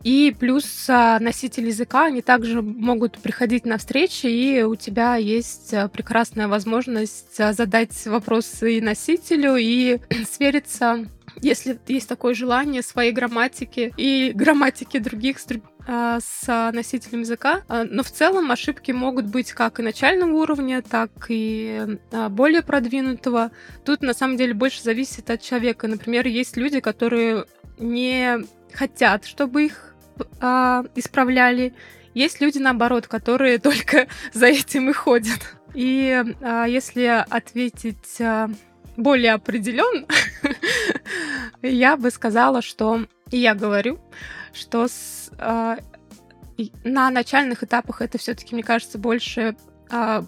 И 0.03 0.35
плюс 0.37 0.85
а, 0.89 1.19
носители 1.19 1.67
языка, 1.67 2.05
они 2.05 2.21
также 2.21 2.61
могут 2.61 3.17
приходить 3.19 3.65
на 3.65 3.77
встречи, 3.77 4.25
и 4.25 4.61
у 4.63 4.75
тебя 4.75 5.15
есть 5.15 5.73
а, 5.73 5.87
прекрасная 5.87 6.47
возможность 6.47 7.39
а, 7.39 7.53
задать 7.53 8.05
вопросы 8.05 8.77
и 8.77 8.81
носителю, 8.81 9.55
и 9.55 9.99
свериться 10.29 11.07
если 11.41 11.79
есть 11.87 12.07
такое 12.07 12.35
желание 12.35 12.83
своей 12.83 13.11
грамматики 13.11 13.91
и 13.97 14.33
грамматики 14.35 14.99
других 14.99 15.37
с 15.39 16.71
носителем 16.71 17.21
языка. 17.21 17.63
Но 17.67 18.03
в 18.03 18.11
целом 18.11 18.51
ошибки 18.51 18.91
могут 18.91 19.25
быть 19.25 19.51
как 19.51 19.79
и 19.79 19.83
начального 19.83 20.31
уровня, 20.31 20.83
так 20.83 21.09
и 21.29 21.97
более 22.29 22.61
продвинутого. 22.61 23.49
Тут 23.83 24.03
на 24.03 24.13
самом 24.13 24.37
деле 24.37 24.53
больше 24.53 24.83
зависит 24.83 25.31
от 25.31 25.41
человека. 25.41 25.87
Например, 25.87 26.27
есть 26.27 26.55
люди, 26.55 26.79
которые 26.79 27.45
не 27.79 28.45
хотят, 28.73 29.25
чтобы 29.25 29.65
их 29.65 29.95
а, 30.39 30.83
исправляли. 30.95 31.73
Есть 32.13 32.41
люди, 32.41 32.57
наоборот, 32.57 33.07
которые 33.07 33.57
только 33.59 34.07
за 34.33 34.47
этим 34.47 34.89
и 34.89 34.93
ходят. 34.93 35.55
И 35.73 36.23
а, 36.41 36.65
если 36.65 37.23
ответить 37.29 38.19
а, 38.21 38.49
более 38.97 39.33
определенно, 39.33 40.05
я 41.61 41.97
бы 41.97 42.11
сказала, 42.11 42.61
что 42.61 43.05
и 43.31 43.37
я 43.37 43.55
говорю, 43.55 43.99
что 44.53 44.87
с, 44.87 45.31
а, 45.39 45.77
на 46.83 47.09
начальных 47.09 47.63
этапах 47.63 48.01
это 48.01 48.19
все-таки, 48.19 48.53
мне 48.53 48.63
кажется, 48.63 48.99
больше 48.99 49.55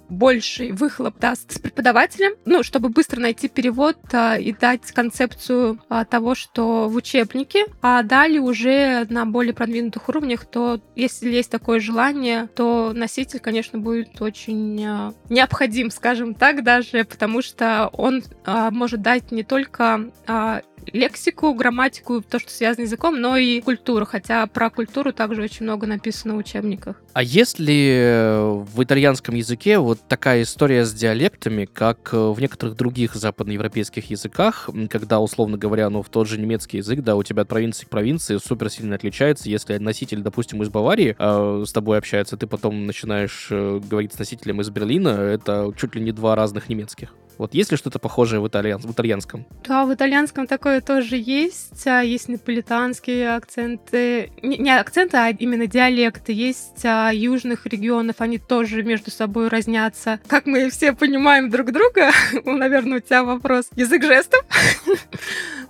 больший 0.10 0.72
выхлоп 0.72 1.18
даст 1.20 1.54
с 1.54 1.60
преподавателем, 1.60 2.34
ну, 2.46 2.64
чтобы 2.64 2.90
быстро 2.90 3.20
найти 3.20 3.48
перевод 3.48 3.98
а, 4.14 4.38
и 4.38 4.54
дать 4.54 4.92
концепцию 4.92 5.80
а, 5.90 6.06
того, 6.06 6.36
что 6.36 6.88
в 6.88 6.96
учебнике, 6.96 7.66
а 7.82 8.04
далее 8.04 8.42
уже 8.42 9.06
на 9.10 9.26
более 9.26 9.54
продвинутых 9.54 10.08
уровнях, 10.10 10.46
то 10.46 10.80
если 10.96 11.30
есть 11.30 11.50
такое 11.50 11.80
желание, 11.80 12.48
то 12.56 12.92
носитель, 12.94 13.40
конечно, 13.40 13.80
будет 13.80 14.22
очень 14.22 14.86
а, 14.86 15.14
необходим, 15.30 15.90
скажем 15.90 16.34
так, 16.36 16.64
даже, 16.64 17.04
потому 17.04 17.42
что 17.42 17.90
он 17.94 18.24
а, 18.46 18.72
может 18.72 19.02
дать 19.02 19.32
не 19.32 19.44
только 19.44 20.12
а, 20.28 20.62
лексику, 20.94 21.54
грамматику, 21.54 22.22
то, 22.22 22.40
что 22.40 22.52
связано 22.52 22.86
с 22.86 22.90
языком, 22.90 23.20
но 23.20 23.38
и 23.38 23.62
культуру, 23.62 24.06
хотя 24.06 24.46
про 24.48 24.70
культуру 24.70 25.14
также 25.14 25.42
очень 25.42 25.64
много 25.64 25.88
написано 25.88 26.36
в 26.36 26.38
учебниках. 26.38 27.02
А 27.14 27.24
если 27.24 28.64
в 28.74 28.84
итальянском 28.84 29.36
языке 29.36 29.78
вот 29.78 30.00
такая 30.08 30.44
история 30.44 30.86
с 30.86 30.94
диалектами, 30.94 31.66
как 31.66 32.14
в 32.14 32.40
некоторых 32.40 32.76
других 32.76 33.16
западноевропейских 33.16 34.10
языках, 34.10 34.70
когда, 34.90 35.20
условно 35.20 35.58
говоря, 35.58 35.90
ну, 35.90 36.02
в 36.02 36.10
тот 36.10 36.28
же 36.28 36.40
немецкий 36.40 36.78
язык, 36.78 37.02
да, 37.02 37.16
у 37.16 37.24
тебя 37.24 37.44
от 37.44 37.48
провинции 37.48 37.86
к 37.86 37.90
провинции 37.90 38.38
супер 38.38 38.70
сильно 38.70 38.96
отличается, 38.96 39.50
если 39.50 39.78
носитель, 39.78 40.22
допустим, 40.22 40.62
из 40.64 40.70
Баварии 40.70 41.16
э, 41.18 41.64
с 41.66 41.72
тобой 41.72 41.98
общается, 41.98 42.38
ты 42.38 42.48
потом 42.48 42.86
начинаешь 42.86 43.48
э, 43.50 43.80
говорить 43.84 44.14
с 44.14 44.20
носителем 44.20 44.62
из 44.62 44.70
Берлина, 44.70 45.10
это 45.10 45.72
чуть 45.78 45.96
ли 45.96 46.02
не 46.02 46.12
два 46.12 46.36
разных 46.36 46.70
немецких. 46.70 47.14
Вот 47.38 47.54
есть 47.54 47.72
ли 47.72 47.78
что-то 47.78 48.00
похожее 48.00 48.40
в, 48.40 48.48
итальян... 48.48 48.80
в 48.80 48.92
итальянском? 48.92 49.46
Да, 49.68 49.86
в 49.86 49.94
итальянском 49.94 50.48
такое 50.48 50.82
тоже 50.82 51.18
есть. 51.18 51.86
А, 51.88 52.02
есть 52.02 52.30
наполитанские 52.30 53.36
акценты. 53.36 54.32
Не, 54.42 54.58
не 54.58 54.78
акценты, 54.78 55.18
а 55.18 55.30
именно 55.30 55.68
диалекты. 55.68 56.32
Есть 56.34 56.86
а, 56.86 57.12
южных 57.14 57.66
регионов, 57.66 58.18
они 58.20 58.38
тоже 58.38 58.84
между 58.84 59.12
собой 59.12 59.48
разнятся. 59.48 60.20
Как 60.28 60.46
мы 60.46 60.70
все 60.70 60.94
понимаем 60.94 61.50
друг 61.50 61.72
друга, 61.72 62.12
ну, 62.46 62.58
наверное, 62.58 62.98
у 62.98 63.02
тебя 63.02 63.24
вопрос. 63.24 63.66
Язык 63.76 64.04
жестов. 64.04 64.46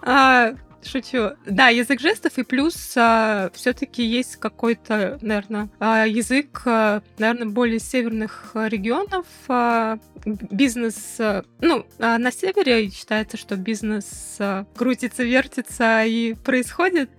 Шучу. 0.86 1.32
Да, 1.46 1.70
язык 1.70 2.00
жестов, 2.00 2.38
и 2.38 2.44
плюс 2.44 2.94
а, 2.96 3.50
все-таки 3.54 4.04
есть 4.04 4.36
какой-то, 4.36 5.18
наверное, 5.22 5.70
а, 5.80 6.06
язык, 6.06 6.62
а, 6.65 7.01
наверное, 7.18 7.48
более 7.48 7.80
северных 7.80 8.51
регионов. 8.54 9.25
А, 9.48 9.98
бизнес, 10.25 11.15
а, 11.20 11.44
ну, 11.60 11.86
на 11.98 12.32
севере 12.32 12.89
считается, 12.89 13.38
что 13.38 13.56
бизнес 13.56 14.38
крутится, 14.75 15.24
вертится 15.24 16.04
и 16.06 16.34
происходит. 16.34 17.10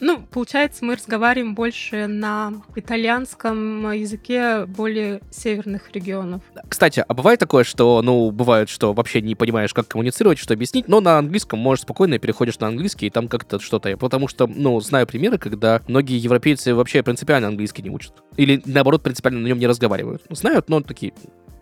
Ну, 0.00 0.22
получается, 0.30 0.84
мы 0.84 0.94
разговариваем 0.96 1.54
больше 1.54 2.06
на 2.06 2.52
итальянском 2.74 3.90
языке 3.92 4.66
более 4.66 5.20
северных 5.30 5.92
регионов. 5.92 6.42
Кстати, 6.68 7.04
а 7.06 7.14
бывает 7.14 7.40
такое, 7.40 7.64
что, 7.64 8.02
ну, 8.02 8.30
бывает, 8.30 8.68
что 8.68 8.92
вообще 8.92 9.20
не 9.20 9.34
понимаешь, 9.34 9.74
как 9.74 9.88
коммуницировать, 9.88 10.38
что 10.38 10.54
объяснить, 10.54 10.88
но 10.88 11.00
на 11.00 11.18
английском 11.18 11.58
можешь 11.58 11.82
спокойно 11.82 12.18
переходишь 12.18 12.58
на 12.58 12.68
английский, 12.68 13.10
там 13.16 13.28
как-то 13.28 13.58
что-то. 13.58 13.96
Потому 13.96 14.28
что, 14.28 14.46
ну, 14.46 14.78
знаю 14.80 15.06
примеры, 15.06 15.38
когда 15.38 15.80
многие 15.88 16.18
европейцы 16.18 16.74
вообще 16.74 17.02
принципиально 17.02 17.48
английский 17.48 17.80
не 17.80 17.88
учат. 17.88 18.12
Или, 18.36 18.62
наоборот, 18.66 19.02
принципиально 19.02 19.40
на 19.40 19.46
нем 19.46 19.58
не 19.58 19.66
разговаривают. 19.66 20.22
Знают, 20.28 20.68
но 20.68 20.82
такие, 20.82 21.14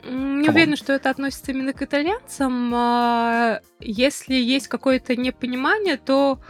не 0.03 0.49
уверена, 0.49 0.77
что 0.77 0.93
это 0.93 1.11
относится 1.11 1.53
именно 1.53 1.73
к 1.73 1.81
итальянцам. 1.81 2.73
А, 2.75 3.61
если 3.79 4.35
есть 4.35 4.67
какое-то 4.67 5.15
непонимание, 5.15 5.97
то, 5.97 6.41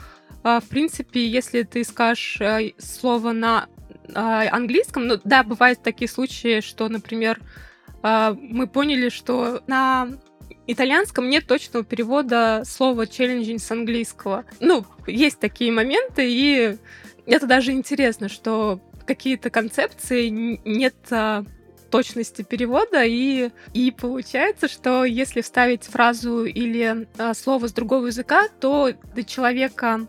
а, 0.42 0.60
в 0.60 0.68
принципе, 0.68 1.28
если 1.28 1.64
ты 1.64 1.84
скажешь 1.84 2.38
а, 2.40 2.60
слово 2.78 3.32
на 3.32 3.66
английском, 4.14 5.06
ну 5.06 5.20
да, 5.22 5.42
бывают 5.42 5.82
такие 5.82 6.08
случаи, 6.08 6.60
что, 6.60 6.88
например, 6.88 7.40
мы 8.02 8.66
поняли, 8.66 9.08
что 9.08 9.62
на 9.66 10.08
итальянском 10.66 11.28
нет 11.28 11.46
точного 11.46 11.84
перевода 11.84 12.62
слова 12.64 13.02
challenging 13.02 13.58
с 13.58 13.70
английского. 13.70 14.44
Ну, 14.60 14.84
есть 15.06 15.38
такие 15.38 15.72
моменты, 15.72 16.26
и 16.26 16.76
это 17.26 17.46
даже 17.46 17.72
интересно, 17.72 18.28
что 18.28 18.80
какие-то 19.06 19.50
концепции 19.50 20.28
нет 20.28 20.94
а, 21.10 21.44
точности 21.90 22.42
перевода, 22.42 23.04
и, 23.04 23.50
и 23.72 23.90
получается, 23.92 24.68
что 24.68 25.04
если 25.04 25.42
вставить 25.42 25.84
фразу 25.84 26.44
или 26.44 27.06
а, 27.18 27.34
слово 27.34 27.68
с 27.68 27.72
другого 27.72 28.06
языка, 28.06 28.48
то 28.60 28.90
до 29.14 29.24
человека 29.24 30.06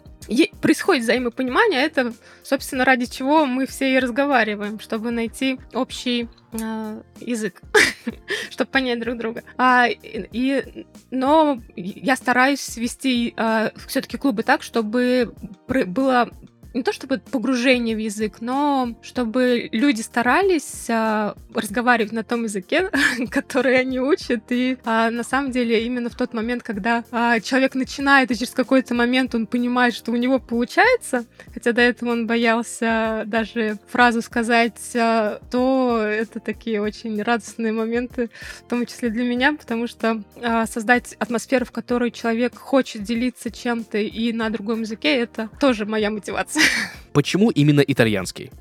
происходит 0.62 1.04
взаимопонимание, 1.04 1.84
это, 1.84 2.14
собственно, 2.44 2.86
ради 2.86 3.06
чего 3.06 3.46
мы 3.46 3.66
все 3.66 3.94
и 3.94 4.00
разговариваем, 4.00 4.80
чтобы 4.80 5.12
найти 5.12 5.60
общий 5.74 6.30
э, 6.54 7.02
язык, 7.20 7.62
чтобы 8.50 8.70
понять 8.70 9.00
друг 9.00 9.18
друга. 9.18 9.44
А, 9.58 9.88
и, 9.90 10.86
но 11.12 11.62
я 11.76 12.16
стараюсь 12.16 12.62
свести 12.62 13.34
э, 13.36 13.70
все-таки 13.88 14.18
клубы 14.18 14.44
так, 14.44 14.64
чтобы 14.64 15.34
было 15.68 16.30
не 16.76 16.84
то 16.84 16.92
чтобы 16.92 17.20
погружение 17.32 17.96
в 17.96 18.00
язык, 18.00 18.42
но 18.42 18.96
чтобы 19.02 19.70
люди 19.72 20.02
старались 20.02 20.88
а, 20.90 21.36
разговаривать 21.54 22.12
на 22.12 22.24
том 22.26 22.44
языке, 22.44 22.92
который 23.32 23.80
они 23.80 24.00
учат. 24.00 24.44
И 24.50 24.78
а, 24.84 25.10
на 25.10 25.24
самом 25.24 25.52
деле 25.52 25.86
именно 25.86 26.10
в 26.10 26.16
тот 26.16 26.34
момент, 26.34 26.64
когда 26.64 27.06
а, 27.12 27.40
человек 27.40 27.76
начинает, 27.76 28.30
и 28.30 28.38
через 28.38 28.52
какой-то 28.52 28.94
момент 28.94 29.34
он 29.34 29.48
понимает, 29.48 29.94
что 29.94 30.12
у 30.12 30.18
него 30.18 30.38
получается, 30.38 31.26
хотя 31.54 31.72
до 31.72 31.82
этого 31.82 32.12
он 32.12 32.28
боялся 32.28 33.24
даже 33.26 33.80
фразу 33.88 34.22
сказать, 34.22 34.92
а, 34.96 35.40
то 35.50 36.02
это 36.06 36.42
такие 36.42 36.82
очень 36.82 37.22
радостные 37.22 37.72
моменты, 37.72 38.30
в 38.66 38.70
том 38.70 38.86
числе 38.86 39.10
для 39.10 39.24
меня, 39.24 39.54
потому 39.54 39.88
что 39.88 40.22
а, 40.44 40.66
создать 40.68 41.16
атмосферу, 41.20 41.64
в 41.64 41.72
которой 41.72 42.12
человек 42.12 42.56
хочет 42.58 43.04
делиться 43.04 43.50
чем-то 43.50 43.98
и 43.98 44.34
на 44.34 44.50
другом 44.50 44.82
языке, 44.82 45.16
это 45.16 45.50
тоже 45.62 45.86
моя 45.86 46.12
мотивация. 46.12 46.65
Почему 47.14 47.50
именно 47.50 47.80
итальянский? 47.80 48.52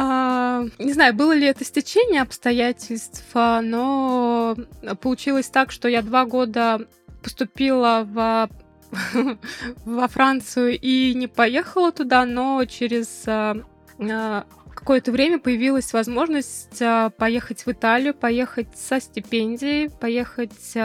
А, 0.00 0.64
не 0.78 0.92
знаю, 0.92 1.12
было 1.12 1.32
ли 1.32 1.46
это 1.46 1.64
стечение 1.64 2.22
обстоятельств, 2.22 3.24
а, 3.34 3.60
но 3.60 4.56
получилось 5.00 5.48
так, 5.48 5.72
что 5.72 5.88
я 5.88 6.02
два 6.02 6.24
года 6.24 6.86
поступила 7.22 8.06
в 8.06 8.48
во 9.84 10.08
Францию 10.08 10.78
и 10.78 11.14
не 11.14 11.26
поехала 11.26 11.90
туда, 11.90 12.26
но 12.26 12.64
через 12.66 13.24
а, 13.26 13.56
какое-то 14.72 15.10
время 15.10 15.40
появилась 15.40 15.92
возможность 15.92 16.78
поехать 17.16 17.66
в 17.66 17.72
Италию, 17.72 18.14
поехать 18.14 18.68
со 18.76 19.00
стипендией, 19.00 19.90
поехать 19.90 20.76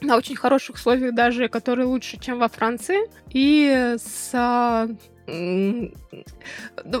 на 0.00 0.16
очень 0.16 0.36
хороших 0.36 0.76
условиях 0.76 1.14
даже, 1.14 1.48
которые 1.48 1.86
лучше, 1.86 2.18
чем 2.18 2.38
во 2.38 2.48
Франции. 2.48 2.98
И 3.30 3.96
с 3.98 4.30
ну, 4.88 4.96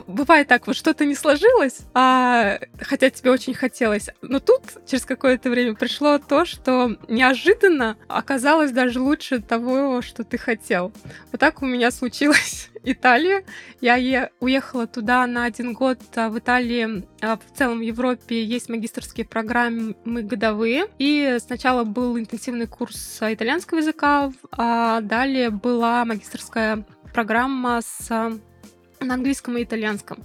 бывает 0.06 0.48
так, 0.48 0.66
вот 0.66 0.76
что-то 0.76 1.04
не 1.04 1.14
сложилось, 1.14 1.80
а 1.94 2.58
хотя 2.80 3.10
тебе 3.10 3.30
очень 3.30 3.54
хотелось. 3.54 4.08
Но 4.22 4.40
тут 4.40 4.62
через 4.86 5.04
какое-то 5.04 5.50
время 5.50 5.74
пришло 5.74 6.18
то, 6.18 6.44
что 6.44 6.96
неожиданно 7.08 7.96
оказалось 8.08 8.72
даже 8.72 9.00
лучше 9.00 9.40
того, 9.40 10.02
что 10.02 10.24
ты 10.24 10.38
хотел. 10.38 10.92
Вот 11.32 11.40
так 11.40 11.62
у 11.62 11.66
меня 11.66 11.90
случилось 11.90 12.70
Италия. 12.84 13.44
Я 13.80 13.96
е- 13.96 14.30
уехала 14.40 14.86
туда 14.86 15.26
на 15.26 15.44
один 15.44 15.72
год. 15.72 15.98
А 16.16 16.28
в 16.28 16.38
Италии, 16.38 17.06
а 17.20 17.36
в 17.36 17.56
целом 17.56 17.78
в 17.78 17.82
Европе 17.82 18.42
есть 18.42 18.68
магистрские 18.68 19.26
программы 19.26 19.94
годовые. 20.04 20.86
И 20.98 21.38
сначала 21.40 21.84
был 21.84 22.18
интенсивный 22.18 22.66
курс 22.66 23.18
итальянского 23.20 23.78
языка, 23.78 24.32
а 24.52 25.00
далее 25.00 25.50
была 25.50 26.04
магистрская 26.04 26.84
программа 27.12 27.80
с 27.82 28.08
на 29.00 29.14
английском 29.14 29.56
и 29.56 29.64
итальянском. 29.64 30.24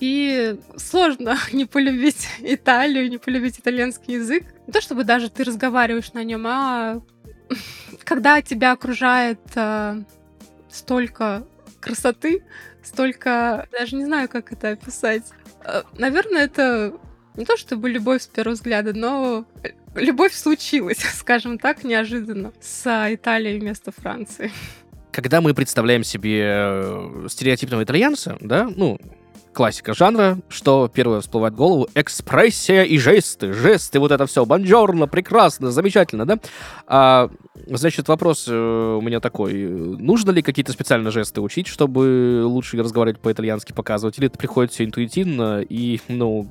И 0.00 0.58
сложно 0.76 1.36
не 1.52 1.64
полюбить 1.64 2.28
Италию, 2.40 3.08
не 3.08 3.18
полюбить 3.18 3.58
итальянский 3.58 4.14
язык. 4.14 4.44
Не 4.66 4.72
то 4.72 4.80
чтобы 4.80 5.04
даже 5.04 5.30
ты 5.30 5.44
разговариваешь 5.44 6.12
на 6.12 6.24
нем, 6.24 6.44
а 6.46 7.00
когда 8.04 8.42
тебя 8.42 8.72
окружает 8.72 9.40
э, 9.54 10.02
столько 10.70 11.46
красоты, 11.80 12.44
столько... 12.82 13.68
Даже 13.72 13.96
не 13.96 14.04
знаю, 14.04 14.28
как 14.28 14.52
это 14.52 14.70
описать. 14.70 15.24
Э, 15.64 15.82
наверное, 15.98 16.44
это 16.44 16.94
не 17.36 17.44
то 17.44 17.56
чтобы 17.56 17.88
любовь 17.88 18.22
с 18.22 18.26
первого 18.26 18.54
взгляда, 18.54 18.92
но 18.92 19.46
любовь 19.94 20.34
случилась, 20.34 20.98
скажем 21.14 21.58
так, 21.58 21.84
неожиданно 21.84 22.52
с 22.60 22.86
Италией 23.14 23.58
вместо 23.58 23.92
Франции 23.92 24.50
когда 25.12 25.40
мы 25.40 25.54
представляем 25.54 26.02
себе 26.02 26.42
э, 26.44 27.26
стереотипного 27.28 27.84
итальянца, 27.84 28.36
да, 28.40 28.68
ну, 28.74 28.98
классика 29.52 29.92
жанра, 29.94 30.38
что 30.48 30.90
первое 30.92 31.20
всплывает 31.20 31.54
в 31.54 31.56
голову, 31.56 31.88
экспрессия 31.94 32.82
и 32.84 32.98
жесты, 32.98 33.52
жесты, 33.52 34.00
вот 34.00 34.10
это 34.10 34.26
все, 34.26 34.44
бонжорно, 34.46 35.06
прекрасно, 35.06 35.70
замечательно, 35.70 36.26
да? 36.26 36.38
А, 36.86 37.30
значит, 37.66 38.08
вопрос 38.08 38.46
э, 38.48 38.52
у 38.52 39.02
меня 39.02 39.20
такой, 39.20 39.52
нужно 39.52 40.30
ли 40.30 40.40
какие-то 40.40 40.72
специальные 40.72 41.12
жесты 41.12 41.42
учить, 41.42 41.66
чтобы 41.66 42.42
лучше 42.46 42.78
разговаривать 42.78 43.20
по-итальянски, 43.20 43.72
показывать, 43.72 44.18
или 44.18 44.28
это 44.28 44.38
приходит 44.38 44.72
все 44.72 44.84
интуитивно, 44.84 45.60
и, 45.60 46.00
ну, 46.08 46.50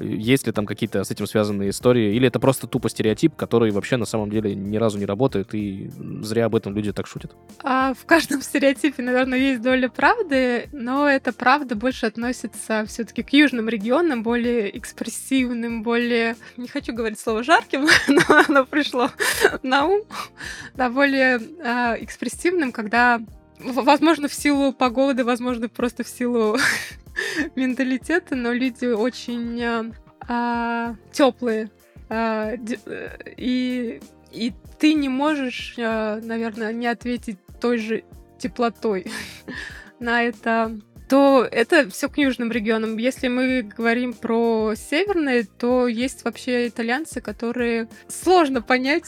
есть 0.00 0.46
ли 0.46 0.52
там 0.52 0.66
какие-то 0.66 1.04
с 1.04 1.10
этим 1.10 1.26
связанные 1.26 1.70
истории? 1.70 2.14
Или 2.14 2.28
это 2.28 2.40
просто 2.40 2.66
тупо 2.66 2.88
стереотип, 2.88 3.34
который 3.36 3.70
вообще 3.70 3.96
на 3.96 4.04
самом 4.06 4.30
деле 4.30 4.54
ни 4.54 4.76
разу 4.76 4.98
не 4.98 5.06
работает, 5.06 5.54
и 5.54 5.90
зря 6.22 6.46
об 6.46 6.56
этом 6.56 6.74
люди 6.74 6.92
так 6.92 7.06
шутят? 7.06 7.34
А 7.62 7.94
в 7.94 8.04
каждом 8.06 8.42
стереотипе, 8.42 9.02
наверное, 9.02 9.38
есть 9.38 9.62
доля 9.62 9.88
правды, 9.88 10.68
но 10.72 11.08
эта 11.08 11.32
правда 11.32 11.76
больше 11.76 12.06
относится 12.06 12.84
все-таки 12.86 13.22
к 13.22 13.32
южным 13.32 13.68
регионам, 13.68 14.22
более 14.22 14.76
экспрессивным, 14.76 15.82
более... 15.82 16.36
Не 16.56 16.68
хочу 16.68 16.92
говорить 16.92 17.18
слово 17.18 17.42
жарким, 17.42 17.86
но 18.08 18.22
оно 18.48 18.64
пришло 18.66 19.10
на 19.62 19.86
ум. 19.86 20.02
Да, 20.74 20.90
более 20.90 21.38
э, 21.38 22.04
экспрессивным, 22.04 22.72
когда 22.72 23.20
возможно, 23.62 24.28
в 24.28 24.34
силу 24.34 24.72
погоды, 24.72 25.24
возможно, 25.24 25.68
просто 25.68 26.04
в 26.04 26.08
силу 26.08 26.56
менталитета, 27.56 28.34
но 28.34 28.52
люди 28.52 28.86
очень 28.86 29.62
а, 29.62 29.84
а 30.28 30.96
теплые. 31.12 31.70
А, 32.08 32.52
э, 32.52 33.18
и, 33.36 34.00
и 34.32 34.52
ты 34.78 34.94
не 34.94 35.08
можешь, 35.08 35.74
а, 35.78 36.20
наверное, 36.20 36.72
не 36.72 36.86
ответить 36.86 37.38
той 37.60 37.78
же 37.78 38.04
теплотой 38.38 39.06
на 40.00 40.22
это 40.22 40.78
то 41.08 41.44
это 41.50 41.90
все 41.90 42.08
к 42.08 42.18
южным 42.18 42.52
регионам. 42.52 42.96
Если 42.96 43.26
мы 43.26 43.62
говорим 43.62 44.12
про 44.12 44.74
северные, 44.76 45.42
то 45.42 45.88
есть 45.88 46.24
вообще 46.24 46.68
итальянцы, 46.68 47.20
которые 47.20 47.88
сложно 48.06 48.62
понять, 48.62 49.06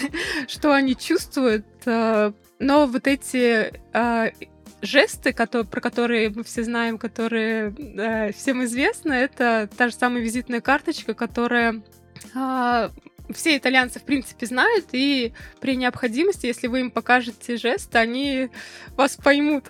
что 0.48 0.72
они 0.72 0.96
чувствуют, 0.96 1.64
но 1.86 2.32
вот 2.58 3.06
эти 3.06 3.72
жесты, 4.84 5.32
которые, 5.32 5.66
про 5.66 5.80
которые 5.80 6.30
мы 6.30 6.44
все 6.44 6.64
знаем, 6.64 6.98
которые 6.98 7.74
э, 7.76 8.32
всем 8.32 8.64
известны, 8.64 9.12
это 9.12 9.68
та 9.76 9.88
же 9.88 9.94
самая 9.94 10.22
визитная 10.22 10.60
карточка, 10.60 11.14
которая 11.14 11.82
э, 12.34 12.90
все 13.32 13.56
итальянцы, 13.56 14.00
в 14.00 14.04
принципе, 14.04 14.46
знают, 14.46 14.86
и 14.92 15.32
при 15.60 15.76
необходимости, 15.76 16.46
если 16.46 16.66
вы 16.66 16.80
им 16.80 16.90
покажете 16.90 17.56
жест, 17.56 17.94
они 17.96 18.50
вас 18.96 19.16
поймут. 19.16 19.64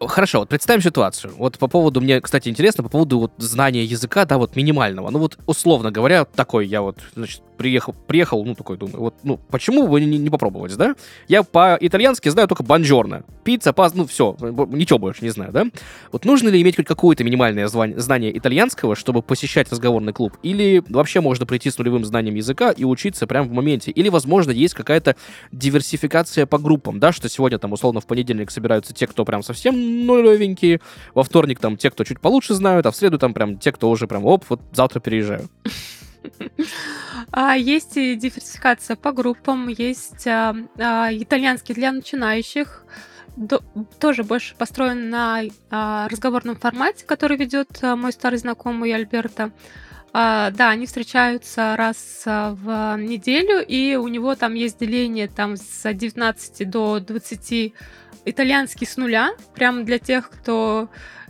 Хорошо, 0.00 0.40
вот 0.40 0.48
представим 0.48 0.82
ситуацию. 0.82 1.34
Вот 1.36 1.58
по 1.58 1.66
поводу, 1.66 2.00
мне, 2.00 2.20
кстати, 2.20 2.48
интересно, 2.48 2.84
по 2.84 2.88
поводу 2.88 3.18
вот 3.18 3.32
знания 3.38 3.84
языка, 3.84 4.24
да, 4.24 4.38
вот 4.38 4.54
минимального. 4.54 5.10
Ну 5.10 5.18
вот, 5.18 5.38
условно 5.46 5.90
говоря, 5.90 6.24
такой 6.24 6.66
я 6.66 6.82
вот, 6.82 7.00
значит, 7.16 7.42
приехал, 7.58 7.94
приехал, 8.06 8.44
ну, 8.44 8.54
такой 8.54 8.78
думаю, 8.78 9.00
вот, 9.00 9.14
ну, 9.24 9.38
почему 9.50 9.86
бы 9.86 10.00
не, 10.00 10.18
не 10.18 10.30
попробовать, 10.30 10.74
да? 10.76 10.94
Я 11.26 11.42
по-итальянски 11.42 12.28
знаю 12.30 12.48
только 12.48 12.62
бонжорно. 12.62 13.24
Пицца, 13.44 13.72
пас, 13.72 13.94
ну, 13.94 14.06
все, 14.06 14.36
ничего 14.40 14.98
больше 14.98 15.24
не 15.24 15.30
знаю, 15.30 15.52
да? 15.52 15.66
Вот 16.12 16.24
нужно 16.24 16.48
ли 16.48 16.62
иметь 16.62 16.76
хоть 16.76 16.86
какое-то 16.86 17.24
минимальное 17.24 17.66
звание, 17.66 17.98
знание 17.98 18.36
итальянского, 18.36 18.94
чтобы 18.94 19.20
посещать 19.20 19.70
разговорный 19.70 20.12
клуб? 20.12 20.36
Или 20.42 20.82
вообще 20.88 21.20
можно 21.20 21.44
прийти 21.44 21.70
с 21.70 21.78
нулевым 21.78 22.04
знанием 22.04 22.36
языка 22.36 22.70
и 22.70 22.84
учиться 22.84 23.26
прямо 23.26 23.48
в 23.48 23.52
моменте? 23.52 23.90
Или, 23.90 24.08
возможно, 24.08 24.52
есть 24.52 24.74
какая-то 24.74 25.16
диверсификация 25.52 26.46
по 26.46 26.58
группам, 26.58 27.00
да, 27.00 27.12
что 27.12 27.28
сегодня 27.28 27.58
там, 27.58 27.72
условно, 27.72 28.00
в 28.00 28.06
понедельник 28.06 28.50
собираются 28.50 28.94
те, 28.94 29.06
кто 29.06 29.24
прям 29.24 29.42
совсем 29.42 30.06
нулевенькие, 30.06 30.80
во 31.14 31.24
вторник 31.24 31.58
там 31.58 31.76
те, 31.76 31.90
кто 31.90 32.04
чуть 32.04 32.20
получше 32.20 32.54
знают, 32.54 32.86
а 32.86 32.92
в 32.92 32.96
среду 32.96 33.18
там 33.18 33.34
прям 33.34 33.58
те, 33.58 33.72
кто 33.72 33.90
уже 33.90 34.06
прям, 34.06 34.24
оп, 34.24 34.44
вот 34.48 34.60
завтра 34.72 35.00
переезжаю. 35.00 35.48
А 37.30 37.56
есть 37.56 37.96
и 37.96 38.14
диверсификация 38.14 38.96
по 38.96 39.12
группам, 39.12 39.68
есть 39.68 40.26
а, 40.26 40.54
а, 40.78 41.08
итальянский 41.12 41.74
для 41.74 41.92
начинающих, 41.92 42.84
тоже 44.00 44.24
больше 44.24 44.56
построен 44.56 45.10
на 45.10 45.42
разговорном 45.70 46.56
формате, 46.56 47.04
который 47.06 47.36
ведет 47.36 47.80
мой 47.82 48.12
старый 48.12 48.38
знакомый 48.38 48.92
Альберто. 48.92 49.52
А, 50.12 50.50
да, 50.50 50.70
они 50.70 50.86
встречаются 50.86 51.76
раз 51.76 52.22
в 52.24 52.96
неделю, 52.96 53.64
и 53.64 53.94
у 53.94 54.08
него 54.08 54.34
там 54.34 54.54
есть 54.54 54.80
деление 54.80 55.28
там 55.28 55.56
с 55.56 55.92
19 55.92 56.68
до 56.68 56.98
20 56.98 57.74
итальянский 58.24 58.86
с 58.86 58.96
нуля, 58.96 59.30
прямо 59.54 59.84
для 59.84 59.98
тех, 59.98 60.30
кто 60.30 60.88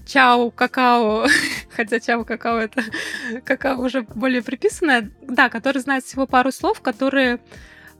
чао, 0.08 0.50
какао, 0.50 1.26
хотя 1.70 2.00
чао, 2.00 2.24
какао 2.24 2.58
это 2.58 2.82
какао 3.44 3.80
уже 3.80 4.02
более 4.02 4.42
приписанное, 4.42 5.12
да, 5.22 5.48
которые 5.48 5.82
знают 5.82 6.04
всего 6.04 6.26
пару 6.26 6.50
слов, 6.50 6.80
которые 6.80 7.40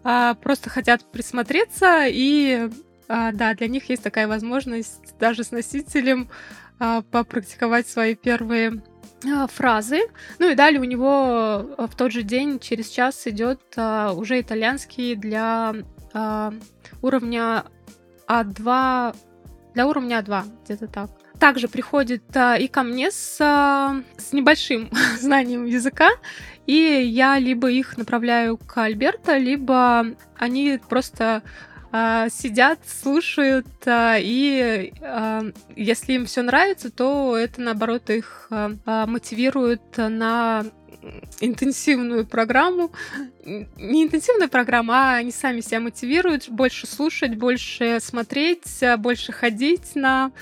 а, 0.03 0.35
просто 0.35 0.71
хотят 0.71 1.05
присмотреться, 1.13 2.07
и 2.07 2.71
а, 3.09 3.33
да, 3.33 3.55
для 3.55 3.69
них 3.69 3.89
есть 3.91 4.03
такая 4.03 4.27
возможность 4.27 5.19
даже 5.19 5.45
с 5.45 5.51
носителем 5.51 6.31
а, 6.79 7.03
попрактиковать 7.03 7.87
свои 7.87 8.15
первые 8.15 8.83
а, 9.27 9.47
фразы. 9.47 10.01
Ну 10.39 10.51
и 10.51 10.55
далее 10.55 10.81
у 10.81 10.85
него 10.85 11.77
в 11.77 11.95
тот 11.97 12.13
же 12.13 12.23
день, 12.23 12.59
через 12.59 12.89
час 12.89 13.27
идет 13.27 13.61
а, 13.77 14.13
уже 14.13 14.41
итальянский 14.41 15.15
для 15.15 15.75
а, 16.15 16.55
уровня 17.03 17.65
А2 18.27 19.17
Для 19.75 19.87
уровня 19.87 20.23
2, 20.23 20.45
где-то 20.65 20.87
так. 20.87 21.28
Также 21.39 21.69
приходит 21.69 22.25
а, 22.37 22.57
и 22.57 22.67
ко 22.67 22.83
мне 22.83 23.11
с, 23.11 23.39
а, 23.41 24.03
с 24.17 24.33
небольшим 24.33 24.91
знанием 25.21 25.67
языка, 25.67 26.11
и 26.67 26.75
я 26.75 27.39
либо 27.39 27.71
их 27.71 27.97
направляю 27.97 28.57
к 28.57 28.77
Альберто, 28.79 29.37
либо 29.37 30.07
они 30.37 30.81
просто 30.89 31.43
а, 31.93 32.29
сидят, 32.29 32.81
слушают, 32.87 33.67
и 33.87 34.93
если 35.77 36.13
им 36.13 36.27
все 36.27 36.43
нравится, 36.43 36.91
то 36.91 37.37
это 37.37 37.61
наоборот 37.61 38.11
их 38.11 38.51
мотивирует 38.85 39.97
на 39.97 40.65
интенсивную 41.41 42.27
программу. 42.27 42.91
Не 43.45 44.05
интенсивную 44.05 44.51
программу, 44.51 44.93
а 44.93 45.15
они 45.15 45.31
сами 45.31 45.61
себя 45.61 45.81
мотивируют 45.81 46.49
больше 46.49 46.87
слушать, 46.87 47.37
больше 47.37 47.99
смотреть, 48.01 48.83
больше 48.99 49.33
ходить 49.33 49.95
на 49.95 50.33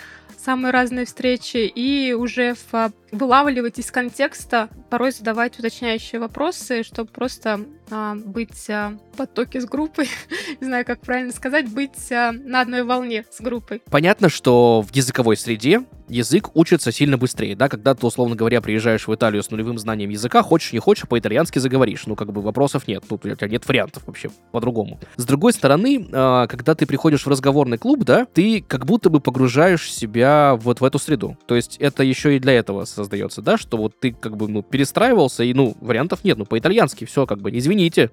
самые 0.47 0.71
разные 0.71 1.07
встречи 1.07 1.57
и 1.57 2.13
уже 2.13 2.55
в, 2.71 2.93
вылавливать 3.11 3.81
из 3.81 3.91
контекста, 3.91 4.69
порой 4.91 5.11
задавать 5.11 5.59
уточняющие 5.59 6.21
вопросы, 6.21 6.85
чтобы 6.85 7.11
просто 7.11 7.67
а, 7.91 8.15
быть 8.15 8.71
а, 8.71 8.97
в 9.13 9.17
потоке 9.17 9.61
с 9.61 9.65
группой, 9.65 10.09
не 10.61 10.67
знаю, 10.67 10.85
как 10.85 11.01
правильно 11.01 11.33
сказать, 11.33 11.69
быть 11.69 12.13
а, 12.13 12.31
на 12.31 12.61
одной 12.61 12.85
волне 12.85 13.25
с 13.29 13.41
группой. 13.41 13.83
Понятно, 13.91 14.29
что 14.29 14.83
в 14.83 14.95
языковой 14.95 15.37
среде 15.37 15.83
язык 16.09 16.55
учится 16.55 16.93
сильно 16.93 17.19
быстрее, 17.19 17.57
да, 17.57 17.69
когда 17.69 17.97
ты, 17.97 18.07
условно 18.07 18.37
говоря, 18.37 18.61
приезжаешь 18.61 19.09
в 19.09 19.15
Италию 19.15 19.43
с 19.43 19.51
нулевым 19.51 19.79
знанием 19.79 20.11
языка, 20.11 20.43
хочешь 20.43 20.73
не 20.73 20.79
хочешь, 20.79 21.09
по-итальянски 21.09 21.59
заговоришь, 21.59 22.07
ну, 22.07 22.15
как 22.15 22.33
бы 22.33 22.41
вопросов 22.41 22.87
нет, 22.87 23.03
тут 23.09 23.27
у 23.27 23.35
тебя 23.35 23.49
нет 23.49 23.67
вариантов 23.67 24.05
вообще 24.07 24.31
по-другому. 24.53 25.01
С 25.17 25.25
другой 25.25 25.53
стороны, 25.53 26.07
а, 26.13 26.47
когда 26.47 26.77
ты 26.77 26.87
приходишь 26.87 27.27
в 27.27 27.29
разговорный 27.29 27.79
клуб, 27.79 28.05
да, 28.05 28.27
ты 28.33 28.63
как 28.63 28.87
будто 28.87 29.11
бы 29.11 29.21
погружаешь 29.21 29.93
себя 29.93 30.36
вот 30.61 30.81
в 30.81 30.85
эту 30.85 30.99
среду, 30.99 31.37
то 31.47 31.55
есть 31.55 31.77
это 31.79 32.03
еще 32.03 32.37
и 32.37 32.39
для 32.39 32.53
этого 32.53 32.85
создается, 32.85 33.43
да, 33.43 33.57
что 33.57 33.77
вот 33.77 33.99
ты 33.99 34.13
как 34.13 34.37
бы, 34.37 34.49
ну, 34.49 34.63
перестраивался, 34.63 35.45
и, 35.45 35.53
ну, 35.55 35.77
вариантов 35.81 36.25
нет, 36.25 36.39
ну, 36.39 36.45
по-итальянски 36.47 37.05
все, 37.05 37.27
как 37.27 37.41
бы, 37.41 37.51
извините. 37.57 38.11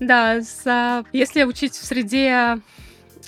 Да, 0.00 0.40
если 1.12 1.44
учить 1.44 1.74
в 1.74 1.84
среде 1.84 2.60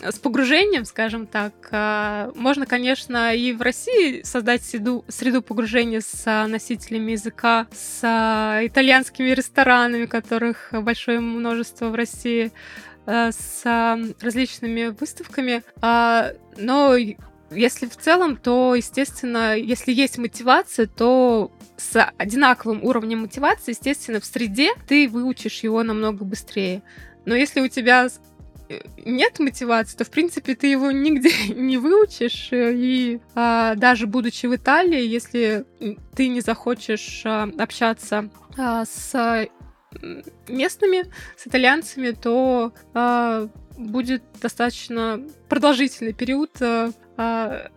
с 0.01 0.19
погружением, 0.19 0.85
скажем 0.85 1.27
так, 1.27 1.53
а, 1.71 2.31
можно, 2.35 2.67
конечно, 2.67 3.35
и 3.35 3.53
в 3.53 3.63
России 3.63 4.23
создать 4.23 4.63
среду, 4.65 5.05
среду 5.09 5.43
погружения 5.43 6.01
с 6.01 6.47
носителями 6.47 7.13
языка, 7.13 7.67
с 7.73 8.01
итальянскими 8.63 9.31
ресторанами, 9.31 10.07
которых 10.07 10.71
большое 10.73 11.21
множество 11.21 11.89
в 11.89 11.95
России, 11.95 12.47
э, 12.47 12.51
с 13.07 13.63
различными 14.21 14.89
выставками. 14.99 15.63
А, 15.81 16.33
но 16.57 16.97
если 17.51 17.87
в 17.87 17.97
целом, 17.97 18.37
то, 18.37 18.75
естественно, 18.75 19.57
если 19.57 19.93
есть 19.93 20.19
мотивация, 20.19 20.87
то 20.87 21.53
с 21.77 22.13
одинаковым 22.17 22.83
уровнем 22.83 23.21
мотивации, 23.21 23.73
естественно, 23.73 24.21
в 24.21 24.25
среде 24.25 24.73
ты 24.89 25.09
выучишь 25.09 25.61
его 25.61 25.83
намного 25.83 26.25
быстрее. 26.25 26.83
Но 27.25 27.35
если 27.35 27.61
у 27.61 27.69
тебя 27.69 28.09
Э, 28.69 28.81
нет 29.05 29.39
мотивации, 29.39 29.97
то, 29.97 30.05
в 30.05 30.11
принципе, 30.11 30.55
ты 30.55 30.69
его 30.69 30.91
нигде 30.91 31.31
не 31.55 31.79
выучишь. 31.79 32.49
Э, 32.53 32.73
и 32.75 33.21
а, 33.35 33.75
даже 33.75 34.07
будучи 34.07 34.47
в 34.47 34.55
Италии, 34.55 35.05
если 35.07 35.65
ты 36.15 36.29
не 36.29 36.41
захочешь 36.41 37.23
а, 37.25 37.49
общаться 37.59 38.31
а, 38.57 38.85
с 38.85 39.49
местными, 40.49 41.05
с 41.37 41.47
итальянцами, 41.47 42.11
то 42.11 42.73
а, 42.95 43.49
будет 43.77 44.23
достаточно 44.41 45.21
продолжительный 45.49 46.13
период, 46.13 46.51
а 46.61 47.69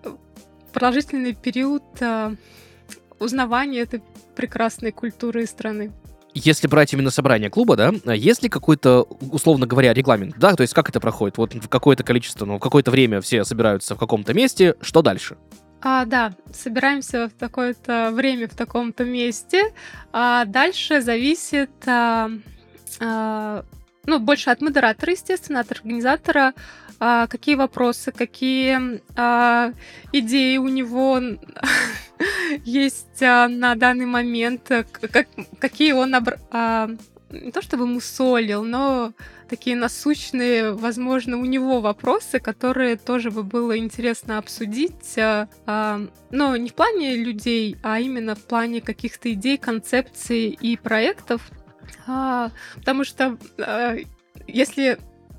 продолжительный 0.73 1.33
период 1.33 1.83
а, 2.01 2.33
узнавания 3.19 3.81
этой 3.81 4.01
прекрасной 4.35 4.91
культуры 4.91 5.45
страны 5.45 5.91
если 6.33 6.67
брать 6.67 6.93
именно 6.93 7.09
собрание 7.09 7.49
клуба, 7.49 7.75
да, 7.75 7.91
есть 8.13 8.43
ли 8.43 8.49
какой-то, 8.49 9.01
условно 9.31 9.65
говоря, 9.65 9.93
регламент, 9.93 10.35
да, 10.37 10.55
то 10.55 10.61
есть 10.61 10.73
как 10.73 10.89
это 10.89 10.99
проходит? 10.99 11.37
Вот 11.37 11.53
в 11.53 11.67
какое-то 11.67 12.03
количество, 12.03 12.45
ну, 12.45 12.57
в 12.57 12.59
какое-то 12.59 12.91
время 12.91 13.21
все 13.21 13.43
собираются 13.43 13.95
в 13.95 13.97
каком-то 13.97 14.33
месте, 14.33 14.75
что 14.81 15.01
дальше? 15.01 15.37
А, 15.81 16.05
да, 16.05 16.33
собираемся 16.53 17.29
в 17.29 17.33
такое-то 17.33 18.11
время 18.11 18.47
в 18.47 18.55
таком-то 18.55 19.05
месте. 19.05 19.73
А 20.11 20.45
дальше 20.45 21.01
зависит, 21.01 21.71
а, 21.85 22.29
а, 22.99 23.63
ну, 24.05 24.19
больше 24.19 24.49
от 24.49 24.61
модератора, 24.61 25.13
естественно, 25.13 25.61
от 25.61 25.71
организатора, 25.71 26.53
а, 26.99 27.27
какие 27.27 27.55
вопросы, 27.55 28.11
какие 28.11 29.01
а, 29.15 29.71
идеи 30.11 30.57
у 30.57 30.67
него 30.67 31.21
есть 32.65 33.23
а, 33.23 33.47
на 33.47 33.75
данный 33.75 34.05
момент, 34.05 34.67
как, 34.67 35.27
какие 35.59 35.93
он 35.93 36.13
обр... 36.13 36.39
а, 36.51 36.89
не 37.29 37.51
то 37.51 37.61
чтобы 37.61 37.85
мусолил, 37.85 38.63
но 38.63 39.13
такие 39.49 39.75
насущные, 39.75 40.73
возможно, 40.73 41.37
у 41.37 41.45
него 41.45 41.81
вопросы, 41.81 42.39
которые 42.39 42.95
тоже 42.95 43.31
бы 43.31 43.43
было 43.43 43.77
интересно 43.77 44.37
обсудить, 44.37 45.17
а, 45.17 45.49
а, 45.65 45.99
но 46.31 46.55
не 46.55 46.69
в 46.69 46.73
плане 46.73 47.15
людей, 47.15 47.75
а 47.83 47.99
именно 47.99 48.35
в 48.35 48.43
плане 48.45 48.79
каких-то 48.81 49.33
идей, 49.33 49.57
концепций 49.57 50.49
и 50.49 50.77
проектов, 50.77 51.49
а, 52.07 52.51
потому 52.75 53.03
что 53.03 53.37
а, 53.57 53.97
если 54.47 54.97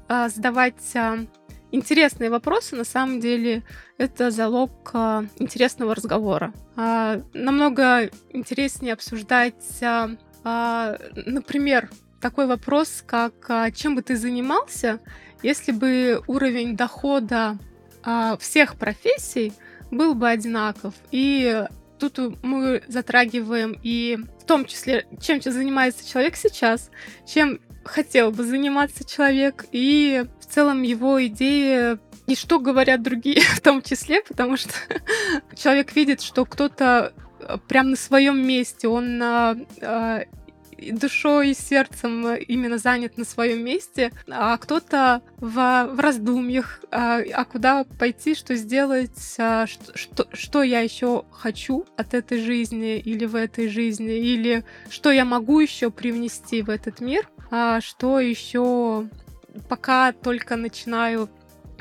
а, 0.09 0.29
задавать 0.29 0.75
интересные 1.73 2.31
вопросы, 2.31 2.75
на 2.77 2.85
самом 2.85 3.21
деле, 3.21 3.63
это 3.97 4.31
залог 4.31 4.93
интересного 5.39 5.95
разговора. 5.95 6.53
А, 6.77 7.23
намного 7.33 8.11
интереснее 8.31 8.95
обсуждать, 8.95 9.55
например, 10.43 11.91
такой 12.21 12.47
вопрос, 12.47 13.03
как 13.07 13.33
а, 13.49 13.71
чем 13.71 13.95
бы 13.95 14.03
ты 14.03 14.17
занимался, 14.17 15.01
если 15.43 15.73
бы 15.73 16.23
уровень 16.27 16.77
дохода 16.77 17.59
а, 18.03 18.37
всех 18.39 18.77
профессий 18.77 19.53
был 19.91 20.15
бы 20.15 20.29
одинаков. 20.29 20.95
И 21.11 21.65
тут 21.99 22.19
мы 22.43 22.83
затрагиваем 22.89 23.79
и 23.83 24.19
в 24.41 24.45
том 24.45 24.65
числе, 24.65 25.07
чем 25.21 25.41
занимается 25.43 26.09
человек 26.09 26.37
сейчас, 26.37 26.91
чем 27.27 27.61
хотел 27.85 28.31
бы 28.31 28.45
заниматься 28.45 29.05
человек, 29.05 29.67
и 29.73 30.25
в 30.41 30.47
целом 30.47 30.83
его 30.83 31.25
идеи 31.27 31.99
и 32.27 32.37
что 32.37 32.61
говорят 32.61 33.03
другие 33.03 33.41
в 33.55 33.61
том 33.61 33.83
числе, 33.83 34.23
потому 34.23 34.57
что 34.57 34.73
человек 35.57 35.95
видит, 35.97 36.21
что 36.21 36.45
кто-то 36.45 37.13
э, 37.41 37.57
прям 37.69 37.91
на 37.91 37.97
своем 37.97 38.47
месте, 38.47 38.89
он 38.89 39.21
а, 40.81 40.93
душой 40.93 41.51
и 41.51 41.55
сердцем 41.55 42.35
именно 42.35 42.79
занят 42.79 43.17
на 43.17 43.25
своем 43.25 43.65
месте, 43.65 44.13
а 44.29 44.57
кто-то 44.57 45.23
в, 45.39 45.89
в 45.93 46.01
раздумьях, 46.01 46.81
а, 46.91 47.21
а 47.33 47.45
куда 47.45 47.85
пойти, 47.99 48.35
что 48.35 48.55
сделать, 48.55 49.37
а, 49.39 49.67
что, 49.67 49.97
что, 49.97 50.29
что 50.33 50.63
я 50.63 50.81
еще 50.81 51.25
хочу 51.31 51.87
от 51.97 52.15
этой 52.15 52.41
жизни 52.41 52.99
или 52.99 53.25
в 53.25 53.35
этой 53.35 53.69
жизни, 53.69 54.19
или 54.19 54.65
что 54.89 55.11
я 55.11 55.25
могу 55.25 55.61
еще 55.61 55.91
привнести 55.91 56.63
в 56.63 56.71
этот 56.71 57.01
мир, 57.01 57.29
а, 57.51 57.81
что 57.81 58.21
еще 58.21 59.09
пока 59.69 60.13
только 60.13 60.57
начинаю 60.57 61.29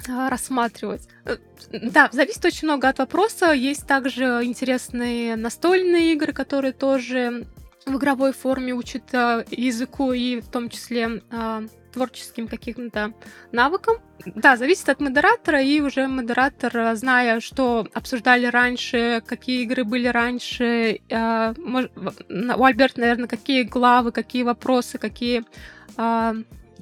а, 0.08 0.30
рассматривать. 0.30 1.08
Э, 1.26 1.38
да, 1.72 2.10
зависит 2.12 2.44
очень 2.46 2.68
много 2.68 2.88
от 2.88 3.00
вопроса. 3.00 3.52
Есть 3.52 3.86
также 3.86 4.42
интересные 4.44 5.36
настольные 5.36 6.14
игры, 6.14 6.34
которые 6.34 6.74
тоже 6.74 7.46
в 7.86 7.98
игровой 7.98 8.34
форме 8.34 8.74
учат 8.74 9.04
а, 9.14 9.44
языку 9.50 10.12
и 10.12 10.40
в 10.42 10.50
том 10.50 10.70
числе 10.70 11.22
а, 11.32 11.64
творческим 11.94 12.48
каким-то 12.48 13.14
навыкам. 13.52 13.98
Да, 14.26 14.58
зависит 14.58 14.90
от 14.90 15.00
модератора, 15.00 15.62
и 15.62 15.80
уже 15.82 16.08
модератор, 16.08 16.96
зная, 16.96 17.40
что 17.40 17.88
обсуждали 17.94 18.46
раньше, 18.46 19.24
какие 19.26 19.64
игры 19.64 19.84
были 19.86 20.08
раньше, 20.08 21.00
у 21.10 22.64
Альберта, 22.64 23.00
наверное, 23.00 23.28
какие 23.28 23.64
главы, 23.64 24.12
какие 24.12 24.44
вопросы, 24.44 24.98
какие 24.98 25.46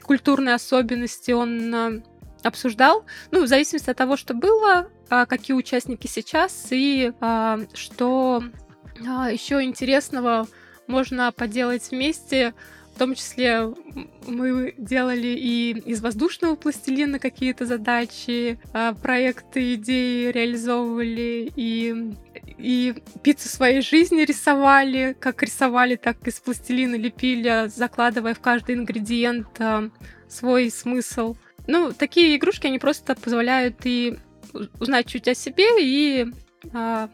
культурные 0.04 0.56
особенности 0.56 1.32
он 1.32 2.04
обсуждал, 2.44 3.06
ну, 3.32 3.44
в 3.44 3.48
зависимости 3.48 3.90
от 3.90 3.98
того, 3.98 4.18
что 4.18 4.34
было, 4.34 4.90
а, 5.10 5.26
какие 5.26 5.56
участники 5.56 6.08
сейчас 6.08 6.68
и 6.72 7.14
а, 7.20 7.60
что 7.74 8.44
а, 9.08 9.32
еще 9.32 9.64
интересного 9.64 10.48
можно 10.88 11.32
поделать 11.32 11.92
вместе. 11.92 12.54
В 12.96 13.00
том 13.00 13.14
числе 13.14 13.72
мы 14.26 14.74
делали 14.80 15.28
и 15.28 15.84
из 15.86 16.02
воздушного 16.02 16.56
пластилина 16.56 17.20
какие-то 17.20 17.68
задачи, 17.68 18.60
проекты, 19.04 19.76
идеи 19.76 20.32
реализовывали, 20.32 21.52
и, 21.56 22.16
и 22.58 22.96
пиццу 23.22 23.50
своей 23.50 23.82
жизни 23.82 24.22
рисовали, 24.22 25.16
как 25.20 25.44
рисовали, 25.44 25.96
так 25.96 26.28
из 26.28 26.40
пластилина 26.40 26.96
лепили, 26.96 27.68
закладывая 27.68 28.34
в 28.34 28.40
каждый 28.40 28.74
ингредиент 28.74 29.48
свой 30.28 30.72
смысл. 30.72 31.36
Ну, 31.68 31.94
такие 31.94 32.36
игрушки, 32.36 32.66
они 32.66 32.80
просто 32.80 33.14
позволяют 33.14 33.76
и 33.84 34.18
узнать 34.80 35.06
чуть 35.06 35.28
о 35.28 35.36
себе 35.36 35.68
и 35.80 36.26
а, 36.74 37.10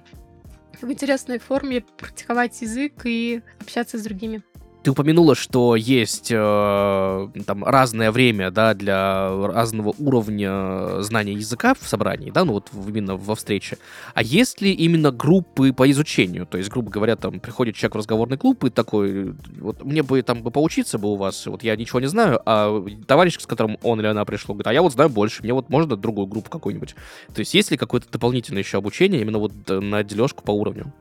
в 0.83 0.91
интересной 0.91 1.39
форме 1.39 1.81
практиковать 1.97 2.61
язык 2.61 3.05
и 3.05 3.41
общаться 3.59 3.97
с 3.97 4.03
другими. 4.03 4.43
Ты 4.83 4.91
упомянула, 4.91 5.33
что 5.33 5.77
есть 5.77 6.29
э, 6.29 7.27
там 7.45 7.63
разное 7.63 8.11
время, 8.11 8.51
да, 8.51 8.73
для 8.73 9.29
разного 9.47 9.95
уровня 9.97 11.01
знания 11.01 11.31
языка 11.31 11.73
в 11.73 11.87
собрании, 11.87 12.31
да, 12.31 12.43
ну 12.43 12.51
вот 12.51 12.69
именно 12.85 13.15
во 13.15 13.35
встрече. 13.35 13.77
А 14.13 14.21
есть 14.21 14.59
ли 14.59 14.73
именно 14.73 15.11
группы 15.11 15.71
по 15.71 15.89
изучению? 15.89 16.45
То 16.45 16.57
есть, 16.57 16.69
грубо 16.69 16.91
говоря, 16.91 17.15
там 17.15 17.39
приходит 17.39 17.75
человек 17.75 17.95
в 17.95 17.97
разговорный 17.99 18.37
клуб 18.37 18.65
и 18.65 18.69
такой, 18.69 19.35
вот 19.57 19.85
мне 19.85 20.03
бы 20.03 20.21
там 20.21 20.43
бы 20.43 20.51
поучиться 20.51 20.97
бы 20.97 21.13
у 21.13 21.15
вас, 21.15 21.45
вот 21.45 21.63
я 21.63 21.77
ничего 21.77 22.01
не 22.01 22.07
знаю, 22.07 22.41
а 22.45 22.85
товарищ, 23.07 23.39
с 23.39 23.47
которым 23.47 23.77
он 23.83 24.01
или 24.01 24.07
она 24.07 24.25
пришел, 24.25 24.53
говорит, 24.53 24.67
а 24.67 24.73
я 24.73 24.81
вот 24.81 24.91
знаю 24.91 25.09
больше, 25.09 25.43
мне 25.43 25.53
вот 25.53 25.69
можно 25.69 25.95
другую 25.95 26.27
группу 26.27 26.49
какую-нибудь. 26.49 26.93
То 27.33 27.39
есть, 27.39 27.53
есть 27.53 27.71
ли 27.71 27.77
какое-то 27.77 28.11
дополнительное 28.11 28.63
еще 28.63 28.79
обучение 28.79 29.21
именно 29.21 29.39
вот 29.39 29.53
на 29.69 30.03
дележку 30.03 30.43
по 30.43 30.51
уровню? 30.51 30.91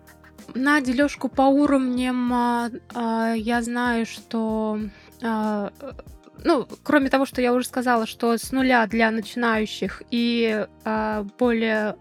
На 0.54 0.80
дележку 0.80 1.28
по 1.28 1.42
уровням 1.42 2.32
а, 2.32 3.34
я 3.34 3.62
знаю, 3.62 4.06
что 4.06 4.78
а, 5.22 5.72
ну, 6.44 6.66
кроме 6.82 7.08
того, 7.08 7.26
что 7.26 7.40
я 7.40 7.52
уже 7.52 7.66
сказала, 7.66 8.06
что 8.06 8.36
с 8.36 8.52
нуля 8.52 8.86
для 8.86 9.10
начинающих 9.10 10.02
и 10.10 10.66
а, 10.84 11.26
более 11.38 11.96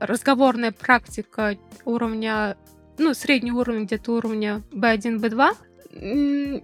разговорная 0.00 0.72
практика 0.72 1.56
уровня, 1.84 2.56
ну, 2.98 3.14
средний 3.14 3.52
уровень 3.52 3.84
где-то 3.84 4.12
уровня 4.12 4.62
B1, 4.72 5.20
B2. 5.20 6.62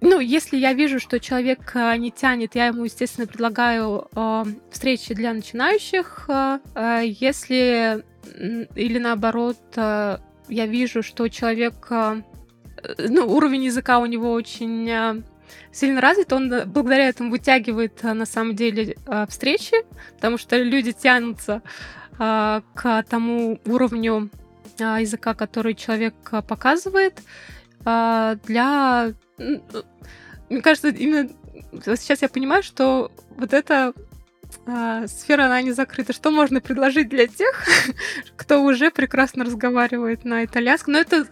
Ну, 0.00 0.18
если 0.18 0.56
я 0.56 0.72
вижу, 0.72 0.98
что 0.98 1.20
человек 1.20 1.72
не 1.74 2.10
тянет, 2.10 2.56
я 2.56 2.66
ему, 2.66 2.84
естественно, 2.84 3.28
предлагаю 3.28 4.08
э, 4.12 4.44
встречи 4.72 5.14
для 5.14 5.32
начинающих. 5.32 6.28
Э, 6.28 6.58
если 7.04 8.04
или 8.74 8.98
наоборот, 8.98 9.58
э, 9.76 10.18
я 10.48 10.66
вижу, 10.66 11.02
что 11.02 11.28
человек, 11.28 11.74
э, 11.90 12.22
ну, 12.98 13.26
уровень 13.26 13.64
языка 13.64 13.98
у 13.98 14.06
него 14.06 14.32
очень 14.32 14.88
э, 14.88 15.22
сильно 15.72 16.00
развит, 16.00 16.32
он 16.32 16.52
э, 16.52 16.64
благодаря 16.64 17.08
этому 17.08 17.30
вытягивает 17.30 18.02
на 18.02 18.26
самом 18.26 18.54
деле 18.54 18.96
встречи, 19.28 19.76
потому 20.14 20.38
что 20.38 20.56
люди 20.58 20.92
тянутся 20.92 21.62
к 22.18 23.04
тому 23.08 23.60
уровню 23.64 24.28
языка, 24.76 25.34
который 25.34 25.74
человек 25.74 26.14
показывает. 26.48 27.20
Для... 27.84 29.12
Мне 29.38 30.60
кажется, 30.60 30.88
именно 30.88 31.30
сейчас 31.96 32.22
я 32.22 32.28
понимаю, 32.28 32.64
что 32.64 33.12
вот 33.36 33.52
это 33.52 33.92
сфера, 35.06 35.46
она 35.46 35.62
не 35.62 35.72
закрыта. 35.72 36.12
Что 36.12 36.30
можно 36.30 36.60
предложить 36.60 37.08
для 37.08 37.26
тех, 37.26 37.64
кто 38.36 38.62
уже 38.62 38.90
прекрасно 38.90 39.44
разговаривает 39.44 40.24
на 40.24 40.44
итальянском? 40.44 40.94
Но 40.94 41.00
это, 41.00 41.26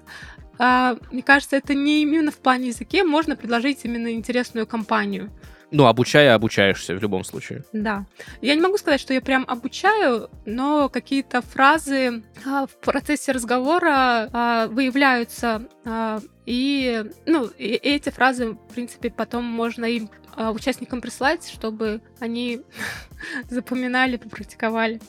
а, 0.58 0.96
мне 1.10 1.22
кажется, 1.22 1.56
это 1.56 1.74
не 1.74 2.02
именно 2.02 2.30
в 2.30 2.38
плане 2.38 2.68
языке. 2.68 3.04
Можно 3.04 3.36
предложить 3.36 3.80
именно 3.84 4.12
интересную 4.12 4.66
компанию. 4.66 5.30
Ну, 5.70 5.86
обучая, 5.86 6.34
обучаешься 6.34 6.94
в 6.94 7.02
любом 7.02 7.24
случае. 7.24 7.64
Да. 7.72 8.06
Я 8.40 8.54
не 8.54 8.60
могу 8.60 8.78
сказать, 8.78 9.00
что 9.00 9.12
я 9.12 9.20
прям 9.20 9.44
обучаю, 9.48 10.30
но 10.44 10.88
какие-то 10.88 11.42
фразы 11.42 12.22
а, 12.44 12.66
в 12.66 12.76
процессе 12.76 13.32
разговора 13.32 14.28
а, 14.32 14.66
выявляются. 14.68 15.68
А, 15.84 16.20
и, 16.44 17.04
ну, 17.26 17.46
и 17.58 17.68
эти 17.74 18.10
фразы, 18.10 18.50
в 18.52 18.74
принципе, 18.74 19.10
потом 19.10 19.44
можно 19.44 19.84
им 19.86 20.08
а, 20.36 20.52
участникам 20.52 21.00
прислать, 21.00 21.48
чтобы 21.48 22.00
они 22.20 22.60
запоминали, 23.50 24.18
попрактиковали. 24.18 25.00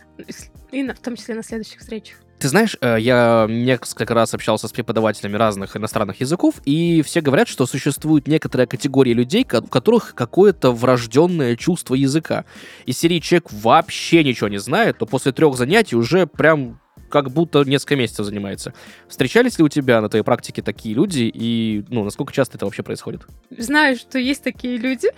И 0.72 0.82
на, 0.82 0.96
в 0.96 1.00
том 1.00 1.16
числе 1.16 1.36
на 1.36 1.44
следующих 1.44 1.82
встречах. 1.82 2.18
Ты 2.40 2.50
знаешь, 2.50 2.78
э, 2.82 2.98
я 3.00 3.48
несколько 3.50 4.14
раз 4.14 4.34
общался 4.34 4.68
с 4.68 4.72
преподавателями 4.72 5.36
разных 5.38 5.76
иностранных 5.76 6.20
языков, 6.22 6.56
и 6.66 7.02
все 7.02 7.22
говорят, 7.22 7.48
что 7.48 7.66
существует 7.66 8.28
некоторая 8.28 8.68
категория 8.68 9.14
людей, 9.14 9.44
у 9.44 9.68
которых 9.68 10.14
какое-то 10.14 10.72
врожденное 10.72 11.56
чувство 11.56 11.96
языка. 11.96 12.46
И 12.86 12.92
серии 12.92 13.20
человек 13.20 13.52
вообще 13.52 14.24
ничего 14.24 14.50
не 14.50 14.60
знает, 14.60 15.00
то 15.00 15.08
после 15.08 15.32
трех 15.32 15.58
занятий 15.58 15.96
уже 15.96 16.28
прям 16.28 16.80
как 17.10 17.32
будто 17.32 17.64
несколько 17.64 17.96
месяцев 17.96 18.26
занимается. 18.26 18.74
Встречались 19.08 19.58
ли 19.58 19.64
у 19.64 19.70
тебя 19.70 20.02
на 20.02 20.10
твоей 20.10 20.24
практике 20.24 20.62
такие 20.62 20.94
люди, 20.94 21.32
и 21.34 21.86
ну, 21.90 22.04
насколько 22.04 22.34
часто 22.34 22.58
это 22.58 22.66
вообще 22.66 22.84
происходит? 22.84 23.26
Знаю, 23.50 23.96
что 23.96 24.20
есть 24.20 24.44
такие 24.44 24.78
люди. 24.78 25.10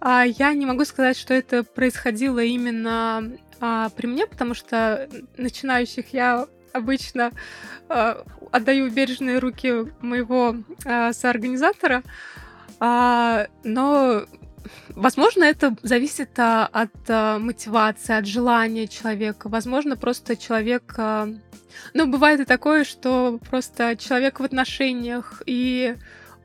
А 0.00 0.22
я 0.22 0.52
не 0.52 0.64
могу 0.64 0.84
сказать, 0.84 1.16
что 1.16 1.34
это 1.34 1.64
происходило 1.64 2.38
именно 2.38 3.32
а, 3.60 3.90
при 3.90 4.06
мне, 4.06 4.26
потому 4.26 4.54
что 4.54 5.08
начинающих 5.36 6.12
я 6.12 6.46
обычно 6.72 7.32
а, 7.88 8.24
отдаю 8.52 8.90
бережные 8.90 9.38
руки 9.38 9.92
моего 10.00 10.56
а, 10.84 11.12
соорганизатора. 11.12 12.02
А, 12.80 13.46
но 13.64 14.24
Возможно, 14.90 15.44
это 15.44 15.76
зависит 15.82 16.38
а, 16.38 16.66
от 16.66 16.92
а, 17.08 17.38
мотивации, 17.38 18.16
от 18.16 18.26
желания 18.26 18.86
человека. 18.86 19.48
Возможно, 19.48 19.96
просто 19.96 20.36
человек... 20.36 20.94
А, 20.96 21.28
ну, 21.94 22.06
бывает 22.06 22.40
и 22.40 22.44
такое, 22.44 22.84
что 22.84 23.38
просто 23.48 23.96
человек 23.96 24.40
в 24.40 24.44
отношениях, 24.44 25.42
и 25.46 25.96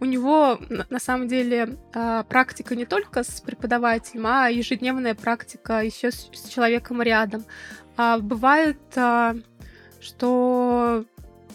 у 0.03 0.05
него 0.05 0.59
на 0.89 0.99
самом 0.99 1.29
деле 1.29 1.77
практика 2.27 2.75
не 2.75 2.85
только 2.85 3.23
с 3.23 3.39
преподавателем, 3.39 4.27
а 4.27 4.49
ежедневная 4.49 5.15
практика 5.15 5.81
еще 5.81 6.11
с, 6.11 6.29
человеком 6.49 7.01
рядом. 7.01 7.45
А 7.95 8.19
бывает, 8.19 8.77
что 10.01 11.05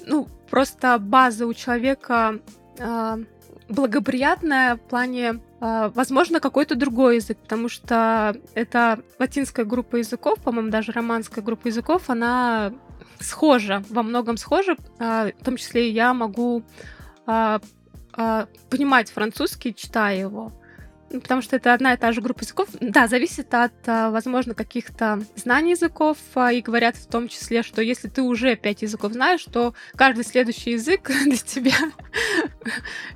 ну, 0.07 0.29
просто 0.51 0.99
база 0.99 1.47
у 1.47 1.53
человека 1.53 2.41
благоприятная 3.69 4.77
в 4.77 4.81
плане 4.81 5.41
а, 5.61 5.91
возможно, 5.95 6.41
какой-то 6.41 6.77
другой 6.77 7.17
язык, 7.17 7.39
потому 7.39 7.69
что 7.69 8.37
это 8.55 9.01
латинская 9.19 9.65
группа 9.65 9.97
языков, 9.97 10.41
по-моему, 10.41 10.71
даже 10.71 10.93
романская 10.93 11.43
группа 11.43 11.67
языков, 11.67 12.05
она 12.09 12.73
схожа, 13.19 13.83
во 13.91 14.03
многом 14.03 14.37
схожа. 14.37 14.77
А, 14.99 15.31
в 15.39 15.45
том 15.45 15.57
числе 15.57 15.91
я 15.91 16.15
могу 16.15 16.63
а, 18.21 18.49
понимать 18.69 19.13
французский, 19.13 19.73
читая 19.73 20.19
его. 20.19 20.53
Ну, 21.11 21.21
потому 21.21 21.41
что 21.41 21.55
это 21.55 21.73
одна 21.73 21.95
и 21.95 21.97
та 21.97 22.11
же 22.11 22.21
группа 22.21 22.43
языков. 22.43 22.69
Да, 22.81 23.07
зависит 23.07 23.55
от, 23.55 23.73
а, 23.87 24.11
возможно, 24.11 24.55
каких-то 24.55 25.21
знаний 25.37 25.71
языков. 25.71 26.19
А, 26.35 26.53
и 26.53 26.61
говорят 26.61 26.97
в 26.97 27.07
том 27.07 27.29
числе, 27.29 27.63
что 27.63 27.81
если 27.81 28.09
ты 28.09 28.23
уже 28.23 28.57
пять 28.57 28.83
языков 28.83 29.13
знаешь, 29.13 29.45
то 29.45 29.73
каждый 29.95 30.25
следующий 30.25 30.73
язык 30.73 31.13
для 31.25 31.37
тебя 31.37 31.77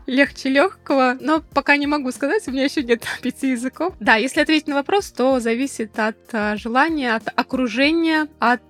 легче 0.07 0.51
легкого. 0.51 1.19
Но 1.21 1.43
пока 1.53 1.77
не 1.77 1.89
могу 1.89 2.13
сказать, 2.13 2.47
у 2.47 2.53
меня 2.53 2.63
еще 2.63 2.85
нет 2.85 3.03
пяти 3.23 3.51
языков. 3.51 3.95
Да, 3.99 4.15
если 4.15 4.41
ответить 4.41 4.69
на 4.69 4.77
вопрос, 4.77 5.11
то 5.11 5.41
зависит 5.41 5.99
от 5.99 6.17
желания, 6.61 7.17
от 7.17 7.27
окружения, 7.35 8.29
от 8.39 8.63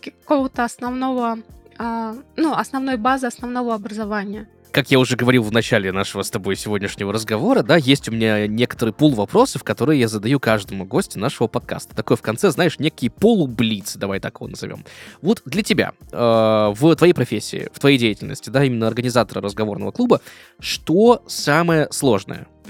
какого-то 0.00 0.64
основного, 0.64 1.38
ну, 1.78 2.54
основной 2.54 2.96
базы, 2.96 3.26
основного 3.26 3.74
образования 3.74 4.48
как 4.74 4.90
я 4.90 4.98
уже 4.98 5.14
говорил 5.14 5.44
в 5.44 5.52
начале 5.52 5.92
нашего 5.92 6.22
с 6.22 6.30
тобой 6.30 6.56
сегодняшнего 6.56 7.12
разговора, 7.12 7.62
да, 7.62 7.76
есть 7.76 8.08
у 8.08 8.12
меня 8.12 8.48
некоторый 8.48 8.92
пул 8.92 9.14
вопросов, 9.14 9.62
которые 9.62 10.00
я 10.00 10.08
задаю 10.08 10.40
каждому 10.40 10.84
гостю 10.84 11.20
нашего 11.20 11.46
подкаста. 11.46 11.94
Такой 11.94 12.16
в 12.16 12.22
конце, 12.22 12.50
знаешь, 12.50 12.80
некий 12.80 13.08
полублиц, 13.08 13.94
давай 13.94 14.18
так 14.18 14.34
его 14.34 14.48
назовем. 14.48 14.84
Вот 15.22 15.42
для 15.44 15.62
тебя, 15.62 15.92
э, 16.10 16.72
в 16.74 16.96
твоей 16.96 17.12
профессии, 17.12 17.68
в 17.72 17.78
твоей 17.78 17.98
деятельности, 17.98 18.50
да, 18.50 18.64
именно 18.64 18.88
организатора 18.88 19.40
разговорного 19.40 19.92
клуба, 19.92 20.20
что 20.58 21.22
самое 21.28 21.86
сложное? 21.92 22.48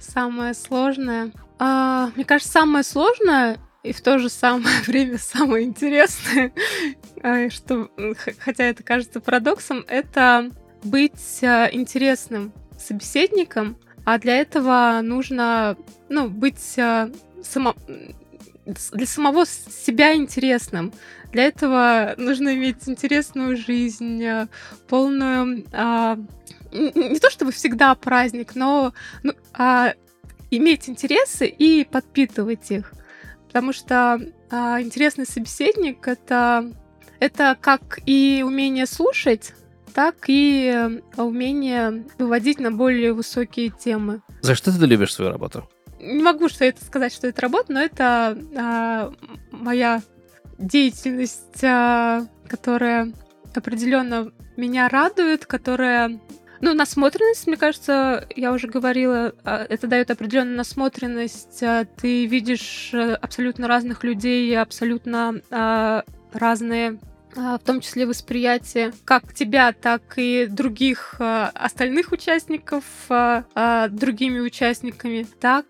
Самое 0.00 0.54
сложное? 0.54 1.32
А, 1.58 2.10
мне 2.16 2.24
кажется, 2.24 2.52
самое 2.52 2.84
сложное 2.84 3.58
и 3.82 3.92
в 3.92 4.00
то 4.00 4.18
же 4.18 4.28
самое 4.28 4.80
время 4.86 5.18
самое 5.18 5.64
интересное, 5.64 6.52
а, 7.22 7.50
что, 7.50 7.90
хотя 8.38 8.64
это 8.64 8.82
кажется 8.82 9.20
парадоксом, 9.20 9.84
это 9.88 10.50
быть 10.84 11.42
а, 11.42 11.68
интересным 11.70 12.52
собеседником, 12.78 13.76
а 14.04 14.18
для 14.18 14.36
этого 14.36 15.00
нужно 15.02 15.76
ну, 16.08 16.28
быть 16.28 16.78
а, 16.78 17.10
само... 17.42 17.74
для 18.66 19.06
самого 19.06 19.44
себя 19.46 20.14
интересным. 20.14 20.92
Для 21.30 21.44
этого 21.44 22.14
нужно 22.18 22.54
иметь 22.54 22.88
интересную 22.88 23.56
жизнь, 23.56 24.22
полную... 24.88 25.64
А, 25.72 26.18
не 26.72 27.18
то 27.18 27.30
чтобы 27.30 27.52
всегда 27.52 27.94
праздник, 27.94 28.54
но 28.54 28.92
ну, 29.22 29.34
а, 29.52 29.94
иметь 30.50 30.88
интересы 30.88 31.46
и 31.46 31.84
подпитывать 31.84 32.70
их. 32.70 32.92
Потому 33.52 33.74
что 33.74 34.18
а, 34.50 34.80
интересный 34.80 35.26
собеседник 35.26 36.08
это, 36.08 36.72
это 37.20 37.54
как 37.60 37.98
и 38.06 38.42
умение 38.46 38.86
слушать, 38.86 39.52
так 39.92 40.14
и 40.28 41.02
умение 41.18 42.06
выводить 42.18 42.58
на 42.60 42.70
более 42.70 43.12
высокие 43.12 43.68
темы. 43.68 44.22
За 44.40 44.54
что 44.54 44.72
ты 44.72 44.86
любишь 44.86 45.14
свою 45.14 45.30
работу? 45.30 45.68
Не 46.00 46.22
могу 46.22 46.48
что 46.48 46.64
это 46.64 46.82
сказать, 46.82 47.12
что 47.12 47.26
это 47.28 47.42
работа, 47.42 47.72
но 47.74 47.80
это 47.80 48.38
а, 48.56 49.12
моя 49.50 50.00
деятельность, 50.58 51.62
а, 51.62 52.26
которая 52.48 53.12
определенно 53.54 54.32
меня 54.56 54.88
радует, 54.88 55.44
которая 55.44 56.20
ну, 56.62 56.74
насмотренность, 56.74 57.48
мне 57.48 57.56
кажется, 57.56 58.26
я 58.36 58.52
уже 58.52 58.68
говорила, 58.68 59.34
а, 59.42 59.66
это 59.68 59.88
дает 59.88 60.12
определенную 60.12 60.56
насмотренность. 60.56 61.60
А, 61.60 61.84
ты 61.84 62.24
видишь 62.26 62.90
э, 62.92 63.14
абсолютно 63.14 63.66
разных 63.66 64.04
людей, 64.04 64.56
абсолютно 64.56 65.42
а, 65.50 66.04
разные 66.32 66.98
в 67.34 67.60
том 67.64 67.80
числе 67.80 68.04
восприятие 68.04 68.92
как 69.06 69.32
тебя, 69.32 69.72
так 69.72 70.02
и 70.16 70.44
других 70.44 71.16
остальных 71.18 72.12
участников 72.12 72.84
другими 73.08 74.38
участниками, 74.38 75.26
так 75.40 75.64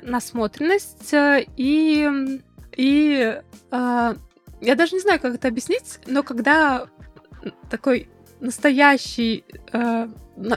насмотренность 0.00 1.10
и 1.12 2.40
и 2.74 3.40
я 3.70 4.74
даже 4.74 4.94
не 4.94 5.00
знаю, 5.00 5.20
как 5.20 5.34
это 5.34 5.48
объяснить, 5.48 5.98
но 6.06 6.22
когда 6.22 6.86
такой 7.68 8.08
настоящий, 8.40 9.44
э, 9.72 10.08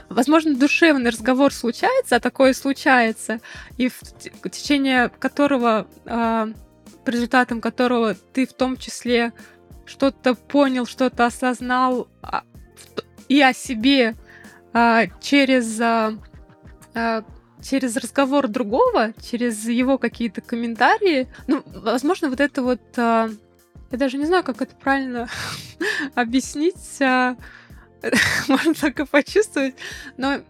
возможно, 0.08 0.54
душевный 0.54 1.10
разговор 1.10 1.52
случается, 1.52 2.16
а 2.16 2.20
такое 2.20 2.52
случается, 2.52 3.40
и 3.76 3.88
в 3.88 4.48
течение 4.50 5.08
которого, 5.08 5.86
э, 6.04 6.52
по 7.04 7.10
результатам 7.10 7.60
которого 7.60 8.14
ты 8.14 8.46
в 8.46 8.52
том 8.52 8.76
числе 8.76 9.32
что-то 9.86 10.34
понял, 10.34 10.86
что-то 10.86 11.26
осознал 11.26 12.08
а, 12.22 12.44
и 13.28 13.40
о 13.42 13.52
себе 13.52 14.14
э, 14.72 15.06
через, 15.20 15.80
э, 15.80 16.16
э, 16.94 17.22
через 17.62 17.96
разговор 17.96 18.48
другого, 18.48 19.12
через 19.20 19.66
его 19.68 19.98
какие-то 19.98 20.40
комментарии. 20.40 21.28
Ну, 21.46 21.62
возможно, 21.66 22.28
вот 22.28 22.40
это 22.40 22.62
вот... 22.62 22.80
Э, 22.96 23.30
я 23.90 23.98
даже 23.98 24.18
не 24.18 24.26
знаю, 24.26 24.44
как 24.44 24.62
это 24.62 24.74
правильно 24.76 25.28
объяснить. 26.14 27.00
Можно 28.48 28.74
только 28.74 29.06
почувствовать, 29.06 29.74
но... 30.16 30.40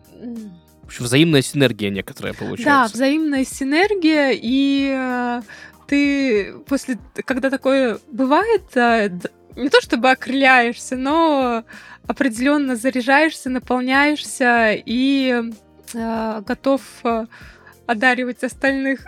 В 0.82 0.86
общем, 0.86 1.04
взаимная 1.04 1.42
синергия 1.42 1.90
некоторая 1.90 2.34
получается. 2.34 2.64
Да, 2.64 2.86
взаимная 2.86 3.44
синергия, 3.44 4.32
и 4.34 4.92
э, 4.92 5.42
ты 5.86 6.54
после, 6.66 6.98
когда 7.24 7.48
такое 7.48 7.98
бывает, 8.10 8.62
э, 8.74 9.10
не 9.56 9.68
то 9.68 9.80
чтобы 9.80 10.10
окрыляешься, 10.10 10.96
но 10.96 11.64
определенно 12.06 12.76
заряжаешься, 12.76 13.50
наполняешься 13.50 14.72
и 14.74 15.42
э, 15.94 16.42
готов 16.44 16.82
э, 17.04 17.26
одаривать 17.86 18.42
остальных. 18.42 19.00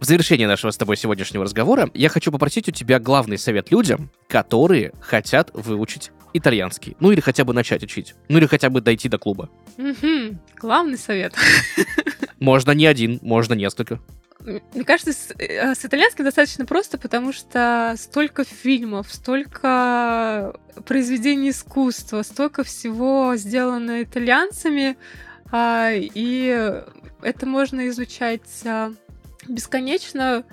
В 0.00 0.04
завершение 0.04 0.46
нашего 0.46 0.70
с 0.70 0.76
тобой 0.76 0.96
сегодняшнего 0.96 1.44
разговора 1.44 1.88
я 1.94 2.10
хочу 2.10 2.30
попросить 2.30 2.68
у 2.68 2.72
тебя 2.72 2.98
главный 2.98 3.38
совет 3.38 3.70
людям, 3.70 4.10
которые 4.28 4.92
хотят 5.00 5.50
выучить 5.54 6.10
итальянский. 6.32 6.96
Ну 7.00 7.12
или 7.12 7.20
хотя 7.20 7.44
бы 7.44 7.52
начать 7.52 7.82
учить. 7.82 8.14
Ну 8.28 8.38
или 8.38 8.46
хотя 8.46 8.70
бы 8.70 8.80
дойти 8.80 9.08
до 9.08 9.18
клуба. 9.18 9.50
Угу. 9.78 10.38
Главный 10.56 10.98
совет. 10.98 11.34
Можно 12.38 12.72
не 12.72 12.86
один, 12.86 13.18
можно 13.22 13.54
несколько. 13.54 13.98
Мне 14.40 14.84
кажется, 14.84 15.12
с, 15.12 15.34
э, 15.38 15.74
с 15.74 15.84
итальянским 15.84 16.24
достаточно 16.24 16.66
просто, 16.66 16.98
потому 16.98 17.32
что 17.32 17.94
столько 17.96 18.44
фильмов, 18.44 19.12
столько 19.12 20.54
произведений 20.84 21.50
искусства, 21.50 22.22
столько 22.22 22.62
всего 22.62 23.34
сделано 23.36 24.02
итальянцами, 24.02 24.96
а, 25.50 25.90
и 25.92 26.82
это 27.22 27.46
можно 27.46 27.88
изучать 27.88 28.62
а, 28.64 28.92
бесконечно, 29.48 30.44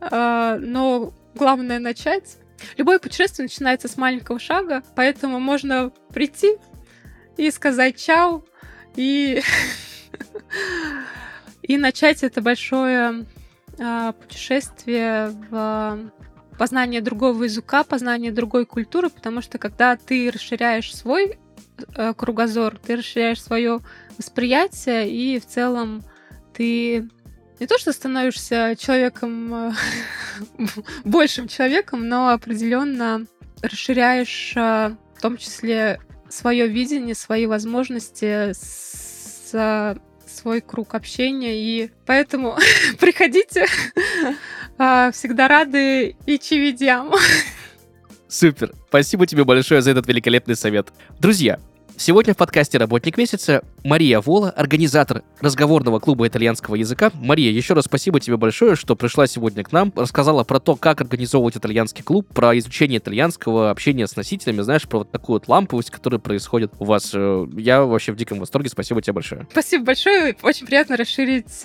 а, 0.00 0.58
но 0.58 1.12
главное 1.34 1.78
начать. 1.78 2.36
Любое 2.76 2.98
путешествие 2.98 3.44
начинается 3.44 3.88
с 3.88 3.96
маленького 3.96 4.38
шага, 4.38 4.82
поэтому 4.94 5.40
можно 5.40 5.92
прийти 6.12 6.56
и 7.36 7.50
сказать 7.50 7.96
чау, 7.96 8.44
и, 8.96 9.42
и 11.62 11.76
начать 11.78 12.22
это 12.22 12.40
большое 12.40 13.26
а, 13.78 14.12
путешествие 14.12 15.28
в 15.50 16.10
познание 16.58 17.00
другого 17.00 17.44
языка, 17.44 17.82
познание 17.84 18.30
другой 18.30 18.66
культуры, 18.66 19.10
потому 19.10 19.40
что 19.40 19.58
когда 19.58 19.96
ты 19.96 20.30
расширяешь 20.30 20.94
свой 20.94 21.38
э, 21.96 22.14
кругозор, 22.14 22.78
ты 22.78 22.96
расширяешь 22.96 23.42
свое 23.42 23.80
восприятие, 24.18 25.10
и 25.10 25.40
в 25.40 25.46
целом 25.46 26.04
ты 26.52 27.08
не 27.62 27.68
то, 27.68 27.78
что 27.78 27.92
становишься 27.92 28.74
человеком, 28.76 29.54
э, 29.54 29.72
большим 31.04 31.46
человеком, 31.46 32.08
но 32.08 32.30
определенно 32.30 33.24
расширяешь 33.62 34.54
э, 34.56 34.96
в 35.16 35.20
том 35.20 35.36
числе 35.36 36.00
свое 36.28 36.66
видение, 36.66 37.14
свои 37.14 37.46
возможности, 37.46 38.52
свой 40.26 40.60
круг 40.60 40.96
общения. 40.96 41.54
И 41.54 41.92
поэтому 42.04 42.58
приходите, 42.98 43.66
э, 44.78 45.10
всегда 45.12 45.46
рады 45.46 46.16
и 46.26 46.38
чевидям. 46.40 47.12
Супер. 48.26 48.72
Спасибо 48.88 49.24
тебе 49.28 49.44
большое 49.44 49.82
за 49.82 49.92
этот 49.92 50.08
великолепный 50.08 50.56
совет. 50.56 50.88
Друзья, 51.20 51.60
Сегодня 52.02 52.34
в 52.34 52.36
подкасте 52.36 52.78
«Работник 52.78 53.16
месяца» 53.16 53.62
Мария 53.84 54.20
Вола, 54.20 54.50
организатор 54.50 55.22
разговорного 55.38 56.00
клуба 56.00 56.26
итальянского 56.26 56.74
языка. 56.74 57.12
Мария, 57.14 57.52
еще 57.52 57.74
раз 57.74 57.84
спасибо 57.84 58.18
тебе 58.18 58.36
большое, 58.36 58.74
что 58.74 58.96
пришла 58.96 59.28
сегодня 59.28 59.62
к 59.62 59.70
нам, 59.70 59.92
рассказала 59.94 60.42
про 60.42 60.58
то, 60.58 60.74
как 60.74 61.00
организовывать 61.00 61.56
итальянский 61.56 62.02
клуб, 62.02 62.26
про 62.26 62.58
изучение 62.58 62.98
итальянского, 62.98 63.70
общение 63.70 64.08
с 64.08 64.16
носителями, 64.16 64.62
знаешь, 64.62 64.88
про 64.88 64.98
вот 64.98 65.12
такую 65.12 65.34
вот 65.34 65.46
ламповость, 65.46 65.90
которая 65.92 66.18
происходит 66.18 66.72
у 66.80 66.86
вас. 66.86 67.12
Э, 67.14 67.46
я 67.56 67.84
вообще 67.84 68.10
в 68.10 68.16
диком 68.16 68.40
восторге, 68.40 68.68
спасибо 68.68 69.00
тебе 69.00 69.12
большое. 69.12 69.46
Спасибо 69.52 69.84
большое, 69.84 70.36
очень 70.42 70.66
приятно 70.66 70.96
расширить... 70.96 71.64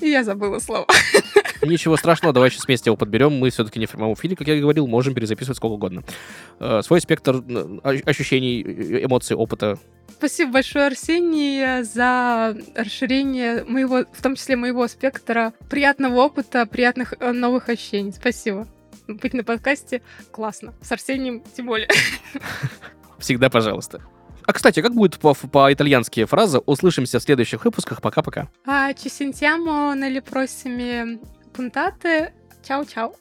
И 0.00 0.08
я 0.08 0.24
забыла 0.24 0.58
слово. 0.58 0.86
Ничего 1.66 1.96
страшного, 1.96 2.32
давай 2.32 2.50
сейчас 2.50 2.66
вместе 2.66 2.90
его 2.90 2.96
подберем. 2.96 3.38
Мы 3.38 3.50
все-таки 3.50 3.78
не 3.78 3.86
эфире, 3.86 4.36
как 4.36 4.46
я 4.48 4.60
говорил, 4.60 4.86
можем 4.86 5.14
перезаписывать 5.14 5.56
сколько 5.56 5.74
угодно. 5.74 6.02
Э, 6.60 6.82
свой 6.82 7.00
спектр 7.00 7.42
ощущений, 7.82 8.62
э, 8.62 9.04
эмоций, 9.04 9.36
опыта. 9.36 9.78
Спасибо 10.12 10.52
большое, 10.52 10.86
Арсений, 10.86 11.82
за 11.82 12.56
расширение 12.74 13.64
моего, 13.64 14.04
в 14.12 14.22
том 14.22 14.36
числе 14.36 14.56
моего 14.56 14.86
спектра 14.88 15.52
приятного 15.68 16.20
опыта, 16.20 16.66
приятных 16.66 17.14
э, 17.18 17.32
новых 17.32 17.68
ощущений. 17.68 18.12
Спасибо. 18.12 18.66
Быть 19.06 19.34
на 19.34 19.44
подкасте 19.44 20.02
классно. 20.30 20.72
С 20.82 20.92
Арсением 20.92 21.42
тем 21.56 21.66
более. 21.66 21.88
Всегда 23.18 23.50
пожалуйста. 23.50 24.00
А, 24.46 24.52
кстати, 24.52 24.82
как 24.82 24.94
будет 24.94 25.18
по-итальянски 25.18 26.24
фраза 26.26 26.58
«Услышимся 26.58 27.18
в 27.18 27.22
следующих 27.22 27.64
выпусках. 27.64 28.02
Пока-пока». 28.02 28.48
А, 28.66 28.92
ci 28.92 29.08
sentiamo 29.08 29.94
nelle 29.94 30.22
prossime 30.22 31.18
puntate. 31.54 32.32
Ciao-ciao. 32.62 33.14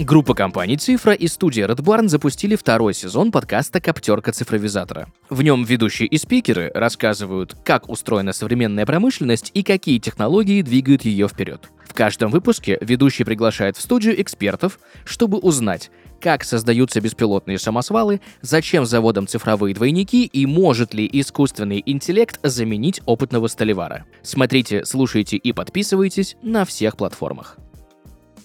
Группа 0.00 0.32
компаний 0.34 0.76
«Цифра» 0.76 1.12
и 1.12 1.26
студия 1.26 1.66
Red 1.66 1.80
Barn 1.82 2.08
запустили 2.08 2.54
второй 2.54 2.94
сезон 2.94 3.32
подкаста 3.32 3.80
«Коптерка 3.80 4.30
цифровизатора». 4.30 5.08
В 5.28 5.42
нем 5.42 5.64
ведущие 5.64 6.06
и 6.06 6.16
спикеры 6.18 6.70
рассказывают, 6.72 7.56
как 7.64 7.88
устроена 7.88 8.32
современная 8.32 8.86
промышленность 8.86 9.50
и 9.54 9.64
какие 9.64 9.98
технологии 9.98 10.62
двигают 10.62 11.02
ее 11.02 11.26
вперед. 11.26 11.68
В 11.84 11.94
каждом 11.94 12.30
выпуске 12.30 12.78
ведущий 12.80 13.24
приглашает 13.24 13.76
в 13.76 13.80
студию 13.80 14.20
экспертов, 14.22 14.78
чтобы 15.04 15.38
узнать, 15.38 15.90
как 16.20 16.44
создаются 16.44 17.00
беспилотные 17.00 17.58
самосвалы, 17.58 18.20
зачем 18.40 18.84
заводам 18.84 19.26
цифровые 19.26 19.74
двойники 19.74 20.24
и 20.24 20.46
может 20.46 20.94
ли 20.94 21.08
искусственный 21.10 21.82
интеллект 21.84 22.38
заменить 22.42 23.00
опытного 23.06 23.46
столевара. 23.46 24.04
Смотрите, 24.22 24.84
слушайте 24.84 25.36
и 25.36 25.52
подписывайтесь 25.52 26.36
на 26.42 26.64
всех 26.64 26.96
платформах. 26.96 27.56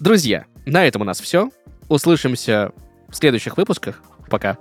Друзья, 0.00 0.46
на 0.66 0.84
этом 0.86 1.02
у 1.02 1.04
нас 1.04 1.20
все. 1.20 1.50
Услышимся 1.88 2.72
в 3.08 3.14
следующих 3.14 3.56
выпусках. 3.56 4.02
Пока. 4.28 4.58